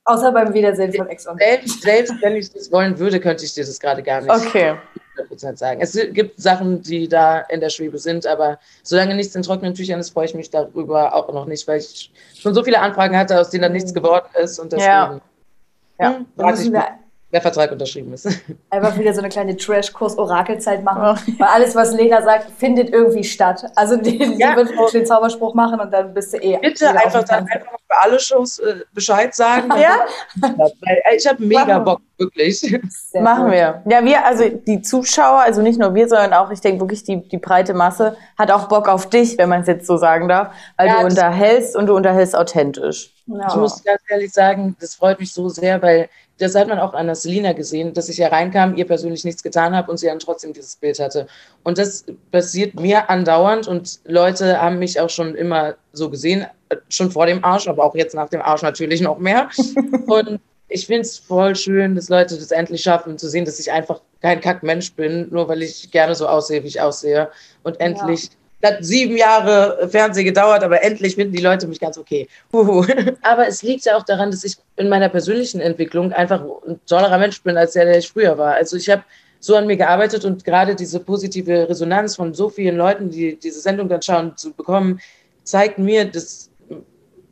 Außer 0.04 0.32
beim 0.32 0.54
Wiedersehen 0.54 0.92
von 0.94 1.06
Ex 1.08 1.26
on 1.26 1.36
selbst, 1.36 1.82
selbst 1.82 2.14
wenn 2.22 2.36
ich 2.36 2.50
das 2.50 2.72
wollen 2.72 2.98
würde, 2.98 3.20
könnte 3.20 3.44
ich 3.44 3.52
dir 3.52 3.64
das 3.64 3.78
gerade 3.78 4.02
gar 4.02 4.22
nicht 4.22 4.30
okay. 4.30 4.76
Sagen. 5.58 5.80
Es 5.80 5.92
gibt 5.92 6.40
Sachen, 6.40 6.82
die 6.82 7.08
da 7.08 7.40
in 7.40 7.60
der 7.60 7.70
Schwebe 7.70 7.98
sind, 7.98 8.26
aber 8.26 8.58
solange 8.82 9.14
nichts 9.14 9.34
in 9.34 9.42
trockenen 9.42 9.74
Tüchern 9.74 10.00
ist, 10.00 10.10
freue 10.10 10.26
ich 10.26 10.34
mich 10.34 10.50
darüber 10.50 11.14
auch 11.14 11.32
noch 11.32 11.46
nicht, 11.46 11.66
weil 11.68 11.80
ich 11.80 12.12
schon 12.34 12.54
so 12.54 12.62
viele 12.62 12.80
Anfragen 12.80 13.16
hatte, 13.16 13.40
aus 13.40 13.50
denen 13.50 13.62
dann 13.62 13.72
nichts 13.72 13.94
geworden 13.94 14.28
ist. 14.40 14.58
Und 14.58 14.72
deswegen 14.72 14.88
ja. 14.88 15.20
Ja. 16.00 16.16
Hm, 16.16 16.26
ich, 16.54 16.72
der 17.30 17.42
Vertrag 17.42 17.70
unterschrieben 17.70 18.12
ist. 18.14 18.26
Einfach 18.70 18.98
wieder 18.98 19.12
so 19.12 19.20
eine 19.20 19.28
kleine 19.28 19.56
Trash-Kurs-Orakelzeit 19.56 20.82
machen. 20.82 21.18
Weil 21.38 21.48
alles, 21.48 21.74
was 21.74 21.92
Lena 21.92 22.22
sagt, 22.22 22.50
findet 22.52 22.90
irgendwie 22.90 23.24
statt. 23.24 23.64
Also 23.76 23.96
die, 23.96 24.16
ja. 24.38 24.56
wird 24.56 24.70
den 24.94 25.04
Zauberspruch 25.04 25.54
machen 25.54 25.78
und 25.78 25.92
dann 25.92 26.14
bist 26.14 26.32
du 26.32 26.38
eh. 26.38 26.56
Bitte 26.56 26.88
einfach 26.88 27.24
dann 27.24 27.46
einfach 27.46 27.72
für 27.86 28.02
alle 28.02 28.18
Shows 28.18 28.58
äh, 28.60 28.76
Bescheid 28.94 29.34
sagen. 29.34 29.68
ja? 29.78 30.06
Weil, 30.40 30.72
äh, 31.04 31.16
ich 31.16 31.26
habe 31.26 31.44
mega 31.44 31.78
Bock, 31.78 32.00
wirklich. 32.16 32.60
Sehr 32.60 33.20
machen 33.20 33.44
gut. 33.44 33.52
wir. 33.52 33.82
Ja, 33.86 34.04
wir, 34.04 34.24
also 34.24 34.48
die 34.48 34.80
Zuschauer, 34.80 35.40
also 35.40 35.60
nicht 35.60 35.78
nur 35.78 35.94
wir, 35.94 36.08
sondern 36.08 36.32
auch, 36.32 36.50
ich 36.50 36.62
denke 36.62 36.80
wirklich, 36.80 37.04
die, 37.04 37.28
die 37.28 37.38
breite 37.38 37.74
Masse 37.74 38.16
hat 38.38 38.50
auch 38.50 38.68
Bock 38.68 38.88
auf 38.88 39.10
dich, 39.10 39.36
wenn 39.36 39.50
man 39.50 39.60
es 39.60 39.66
jetzt 39.66 39.86
so 39.86 39.98
sagen 39.98 40.28
darf. 40.28 40.54
Weil 40.78 40.88
ja, 40.88 41.00
du 41.00 41.06
unterhältst 41.06 41.76
und 41.76 41.88
du 41.88 41.94
unterhältst 41.94 42.34
authentisch. 42.34 43.12
Ja. 43.26 43.48
Ich 43.48 43.56
muss 43.56 43.84
ganz 43.84 44.00
ehrlich 44.08 44.32
sagen, 44.32 44.76
das 44.80 44.94
freut 44.94 45.20
mich 45.20 45.34
so 45.34 45.50
sehr, 45.50 45.82
weil 45.82 46.08
das 46.38 46.54
hat 46.54 46.68
man 46.68 46.78
auch 46.78 46.94
an 46.94 47.06
der 47.06 47.14
Selina 47.14 47.52
gesehen, 47.52 47.92
dass 47.92 48.08
ich 48.08 48.18
ja 48.18 48.28
reinkam, 48.28 48.76
ihr 48.76 48.86
persönlich 48.86 49.24
nichts 49.24 49.42
getan 49.42 49.76
habe 49.76 49.90
und 49.90 49.98
sie 49.98 50.06
dann 50.06 50.18
trotzdem 50.18 50.52
dieses 50.52 50.76
Bild 50.76 50.98
hatte. 50.98 51.26
Und 51.64 51.78
das 51.78 52.04
passiert 52.30 52.78
mir 52.78 53.10
andauernd 53.10 53.68
und 53.68 54.00
Leute 54.04 54.60
haben 54.60 54.78
mich 54.78 55.00
auch 55.00 55.10
schon 55.10 55.34
immer 55.34 55.74
so 55.92 56.08
gesehen, 56.10 56.46
schon 56.88 57.10
vor 57.10 57.26
dem 57.26 57.44
Arsch, 57.44 57.68
aber 57.68 57.84
auch 57.84 57.94
jetzt 57.94 58.14
nach 58.14 58.28
dem 58.28 58.42
Arsch 58.42 58.62
natürlich 58.62 59.00
noch 59.00 59.18
mehr. 59.18 59.48
und 60.06 60.40
ich 60.68 60.86
finde 60.86 61.02
es 61.02 61.18
voll 61.18 61.56
schön, 61.56 61.94
dass 61.94 62.08
Leute 62.08 62.36
das 62.36 62.50
endlich 62.50 62.82
schaffen, 62.82 63.18
zu 63.18 63.28
sehen, 63.28 63.44
dass 63.44 63.58
ich 63.58 63.72
einfach 63.72 64.00
kein 64.20 64.40
Kackmensch 64.40 64.92
bin, 64.92 65.28
nur 65.30 65.48
weil 65.48 65.62
ich 65.62 65.90
gerne 65.90 66.14
so 66.14 66.28
aussehe, 66.28 66.62
wie 66.62 66.68
ich 66.68 66.80
aussehe. 66.80 67.30
Und 67.62 67.80
endlich 67.80 68.24
ja 68.24 68.30
hat 68.62 68.84
sieben 68.84 69.16
Jahre 69.16 69.88
Fernsehen 69.88 70.24
gedauert, 70.24 70.64
aber 70.64 70.82
endlich 70.82 71.14
finden 71.14 71.34
die 71.34 71.42
Leute 71.42 71.66
mich 71.66 71.78
ganz 71.78 71.96
okay. 71.96 72.28
Huhu. 72.52 72.84
Aber 73.22 73.46
es 73.46 73.62
liegt 73.62 73.84
ja 73.84 73.96
auch 73.96 74.02
daran, 74.02 74.30
dass 74.30 74.42
ich 74.42 74.56
in 74.76 74.88
meiner 74.88 75.08
persönlichen 75.08 75.60
Entwicklung 75.60 76.12
einfach 76.12 76.42
ein 76.66 76.80
tollerer 76.86 77.18
Mensch 77.18 77.40
bin, 77.42 77.56
als 77.56 77.72
der, 77.74 77.84
der 77.84 77.98
ich 77.98 78.08
früher 78.08 78.36
war. 78.36 78.54
Also 78.54 78.76
ich 78.76 78.90
habe 78.90 79.04
so 79.40 79.54
an 79.54 79.66
mir 79.66 79.76
gearbeitet 79.76 80.24
und 80.24 80.44
gerade 80.44 80.74
diese 80.74 80.98
positive 80.98 81.68
Resonanz 81.68 82.16
von 82.16 82.34
so 82.34 82.48
vielen 82.48 82.76
Leuten, 82.76 83.10
die 83.10 83.36
diese 83.36 83.60
Sendung 83.60 83.88
dann 83.88 84.02
schauen, 84.02 84.36
zu 84.36 84.52
bekommen, 84.52 85.00
zeigt 85.44 85.78
mir, 85.78 86.04
dass 86.06 86.50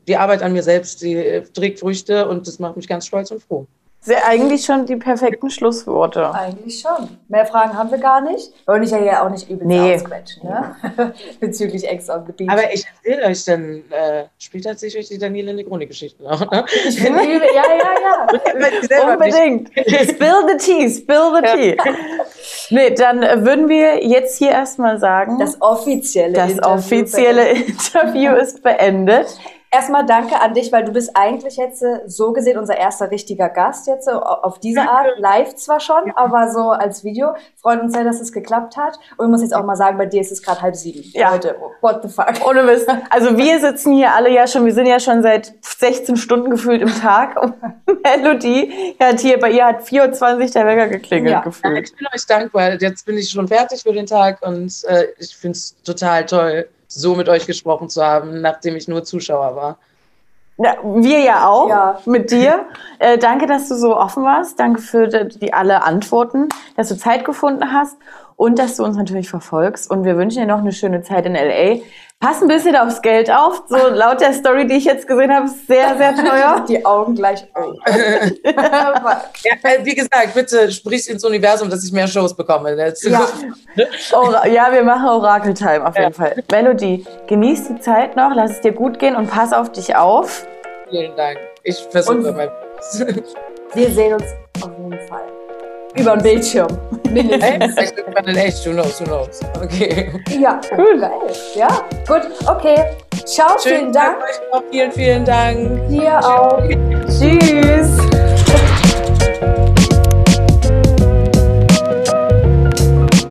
die 0.07 0.17
Arbeit 0.17 0.43
an 0.43 0.53
mir 0.53 0.63
selbst, 0.63 1.03
die 1.03 1.43
trägt 1.53 1.81
Früchte 1.81 2.29
und 2.29 2.47
das 2.47 2.61
macht 2.61 2.77
mich 2.77 2.87
ganz 2.87 3.07
stolz 3.07 3.33
und 3.33 3.43
froh. 3.43 3.67
Sehr, 4.07 4.25
eigentlich 4.25 4.65
schon 4.65 4.87
die 4.87 4.95
perfekten 4.95 5.51
Schlussworte. 5.51 6.33
Eigentlich 6.33 6.79
schon. 6.79 7.19
Mehr 7.27 7.45
Fragen 7.45 7.77
haben 7.77 7.91
wir 7.91 7.99
gar 7.99 8.21
nicht. 8.21 8.53
Und 8.65 8.85
ich 8.85 8.93
ja 8.93 9.27
auch 9.27 9.31
nicht 9.31 9.51
übelst 9.51 9.67
nee. 9.67 9.97
ausquetschen, 9.97 10.49
ne? 10.49 10.77
Bezüglich 11.41 11.89
Ex 11.89 12.09
on 12.09 12.25
the 12.25 12.31
Beach. 12.31 12.49
Aber 12.49 12.73
ich 12.73 12.87
erzähle 12.87 13.27
euch 13.27 13.45
dann 13.45 13.83
äh, 13.91 14.27
später 14.39 14.71
erzähle 14.71 14.91
ich 14.91 14.99
euch 14.99 15.09
die 15.09 15.19
Daniele 15.19 15.53
Negroni-Geschichten 15.55 16.25
auch. 16.25 16.49
Ne? 16.53 16.65
Ich 16.87 17.03
bin 17.03 17.15
übel, 17.15 17.49
ja, 17.53 17.65
ja, 17.65 18.29
ja. 18.95 19.13
Unbedingt. 19.13 19.71
spill 19.71 20.47
the 20.47 20.57
tea, 20.57 20.89
spill 20.89 21.33
the 21.35 21.57
tea. 21.57 21.77
nee, 22.71 22.91
dann 22.95 23.23
würden 23.45 23.69
wir 23.69 24.07
jetzt 24.07 24.39
hier 24.39 24.53
erstmal 24.53 25.01
sagen. 25.01 25.41
Das 25.41 25.61
offizielle 25.61 26.33
das 26.33 26.53
Interview. 26.53 26.77
Das 26.77 26.85
offizielle 26.85 27.49
Interview 27.51 28.35
ist 28.37 28.63
beendet. 28.63 29.37
Erstmal 29.77 30.07
danke 30.07 30.41
an 30.41 30.55
dich, 30.55 30.73
weil 30.73 30.85
du 30.85 30.93
bist 30.93 31.11
eigentlich 31.13 31.59
jetzt 31.59 31.83
äh, 31.83 32.01
so 32.07 32.33
gesehen 32.33 32.57
unser 32.57 32.79
erster 32.79 33.11
richtiger 33.11 33.51
Gast 33.51 33.87
jetzt 33.87 34.09
äh, 34.09 34.13
auf 34.13 34.59
diese 34.59 34.81
Art. 34.81 35.19
Live 35.19 35.55
zwar 35.57 35.81
schon, 35.81 36.07
ja. 36.07 36.13
aber 36.17 36.51
so 36.51 36.71
als 36.71 37.05
Video. 37.05 37.35
Freuen 37.61 37.81
uns 37.81 37.93
sehr, 37.93 38.03
dass 38.03 38.19
es 38.19 38.33
geklappt 38.33 38.79
hat. 38.79 38.99
Und 39.19 39.27
ich 39.27 39.31
muss 39.31 39.43
jetzt 39.43 39.55
auch 39.55 39.65
mal 39.65 39.77
sagen, 39.77 39.99
bei 39.99 40.07
dir 40.07 40.23
ist 40.23 40.33
es 40.33 40.43
gerade 40.43 40.63
halb 40.63 40.77
sieben. 40.77 41.05
Ja. 41.13 41.31
Leute, 41.31 41.57
what 41.83 42.03
the 42.03 42.09
fuck. 42.09 42.49
Ohne 42.49 42.63
Mist. 42.63 42.89
Also 43.11 43.37
wir 43.37 43.61
sitzen 43.61 43.93
hier 43.93 44.15
alle 44.15 44.31
ja 44.31 44.47
schon, 44.47 44.65
wir 44.65 44.73
sind 44.73 44.87
ja 44.87 44.99
schon 44.99 45.23
seit 45.23 45.53
16 45.61 46.17
Stunden 46.17 46.51
gefühlt 46.51 46.81
im 46.81 46.89
Tag. 46.89 47.41
Und 47.41 47.55
Melodie 48.03 48.97
hat 48.99 49.21
hier, 49.21 49.39
bei 49.39 49.51
ihr 49.51 49.67
hat 49.67 49.83
24 49.83 50.53
der 50.53 50.67
Wecker 50.67 50.89
geklingelt 50.89 51.33
ja. 51.33 51.41
gefühlt. 51.41 51.91
Ich 51.91 51.97
bin 51.97 52.07
euch 52.15 52.27
dankbar. 52.27 52.81
Jetzt 52.81 53.05
bin 53.05 53.19
ich 53.19 53.29
schon 53.29 53.47
fertig 53.47 53.83
für 53.83 53.93
den 53.93 54.07
Tag 54.07 54.41
und 54.41 54.73
äh, 54.85 55.09
ich 55.19 55.37
finde 55.37 55.57
es 55.57 55.77
total 55.83 56.25
toll 56.25 56.67
so 56.97 57.15
mit 57.15 57.29
euch 57.29 57.47
gesprochen 57.47 57.89
zu 57.89 58.05
haben, 58.05 58.41
nachdem 58.41 58.77
ich 58.77 58.89
nur 58.89 59.05
Zuschauer 59.05 59.57
war. 59.57 59.79
Ja, 60.59 60.77
wir 60.83 61.21
ja 61.21 61.49
auch 61.49 61.69
ja. 61.69 62.01
mit 62.07 62.31
dir. 62.31 62.65
Äh, 62.99 63.19
danke, 63.19 63.45
dass 63.45 63.69
du 63.69 63.75
so 63.75 63.95
offen 63.95 64.25
warst. 64.25 64.59
Danke 64.59 64.81
für 64.81 65.07
die, 65.07 65.39
die 65.39 65.53
alle 65.53 65.83
Antworten, 65.83 66.49
dass 66.79 66.89
du 66.89 66.97
Zeit 66.97 67.27
gefunden 67.27 67.75
hast 67.75 67.99
und 68.37 68.59
dass 68.59 68.77
du 68.77 68.85
uns 68.85 68.97
natürlich 68.97 69.29
verfolgst. 69.29 69.91
Und 69.91 70.05
wir 70.05 70.17
wünschen 70.17 70.41
dir 70.41 70.47
noch 70.47 70.59
eine 70.59 70.73
schöne 70.73 71.03
Zeit 71.03 71.27
in 71.27 71.35
LA. 71.35 71.81
Pass 72.19 72.41
ein 72.41 72.49
bisschen 72.49 72.77
aufs 72.77 73.03
Geld 73.03 73.31
auf. 73.31 73.65
So 73.69 73.77
laut 73.91 74.21
der 74.21 74.33
Story, 74.33 74.67
die 74.67 74.75
ich 74.75 74.85
jetzt 74.85 75.07
gesehen 75.07 75.35
habe, 75.35 75.47
ist 75.47 75.67
sehr, 75.67 75.97
sehr 75.97 76.15
teuer. 76.15 76.65
Die 76.69 76.85
Augen 76.85 77.15
gleich. 77.15 77.47
ja, 78.45 79.85
wie 79.85 79.95
gesagt, 79.95 80.35
bitte 80.35 80.71
sprich 80.71 81.09
ins 81.11 81.25
Universum, 81.25 81.69
dass 81.69 81.85
ich 81.85 81.93
mehr 81.93 82.09
Shows 82.09 82.35
bekomme. 82.35 82.77
Ja, 82.77 82.93
ja 84.47 84.73
wir 84.73 84.85
machen 84.85 85.09
Orakel-Time 85.09 85.87
auf 85.87 85.97
jeden 85.97 86.13
ja. 86.13 86.17
Fall. 86.17 86.43
Melody, 86.51 87.07
genieß 87.27 87.69
die 87.69 87.81
Zeit 87.81 88.17
noch, 88.17 88.33
lass 88.35 88.53
es 88.53 88.61
dir 88.61 88.73
gut 88.73 88.99
gehen 88.99 89.17
und 89.17 89.31
pass 89.31 89.53
auf 89.53 89.73
dich 89.73 89.95
auf. 89.95 90.47
Vielen 90.89 91.17
Dank. 91.17 91.39
Ich 91.65 91.79
versuche 91.91 92.33
mein 92.33 92.49
Bestes. 92.77 93.35
Wir 93.75 93.91
sehen 93.91 94.15
uns 94.15 94.25
auf 94.63 94.71
jeden 94.79 95.01
Fall 95.09 95.36
über 95.99 96.17
den 96.17 96.23
Bildschirm. 96.23 96.69
Mindestens. 97.11 97.77
echt, 97.77 97.95
echt, 98.37 98.67
who 98.67 98.73
knows, 98.73 99.01
who 99.01 99.05
knows. 99.05 99.41
Okay. 99.63 100.13
Ja, 100.39 100.61
cool. 100.77 101.01
Geil. 101.01 101.11
Ja, 101.55 101.69
gut, 102.07 102.23
okay. 102.49 102.85
Ciao, 103.25 103.59
Schönen 103.59 103.79
vielen 103.79 103.93
Dank. 103.93 104.17
Vielen, 104.71 104.93
vielen 104.93 105.25
Dank. 105.25 105.89
Dir 105.89 106.19
auch. 106.19 106.63
Tschüss. 107.09 108.16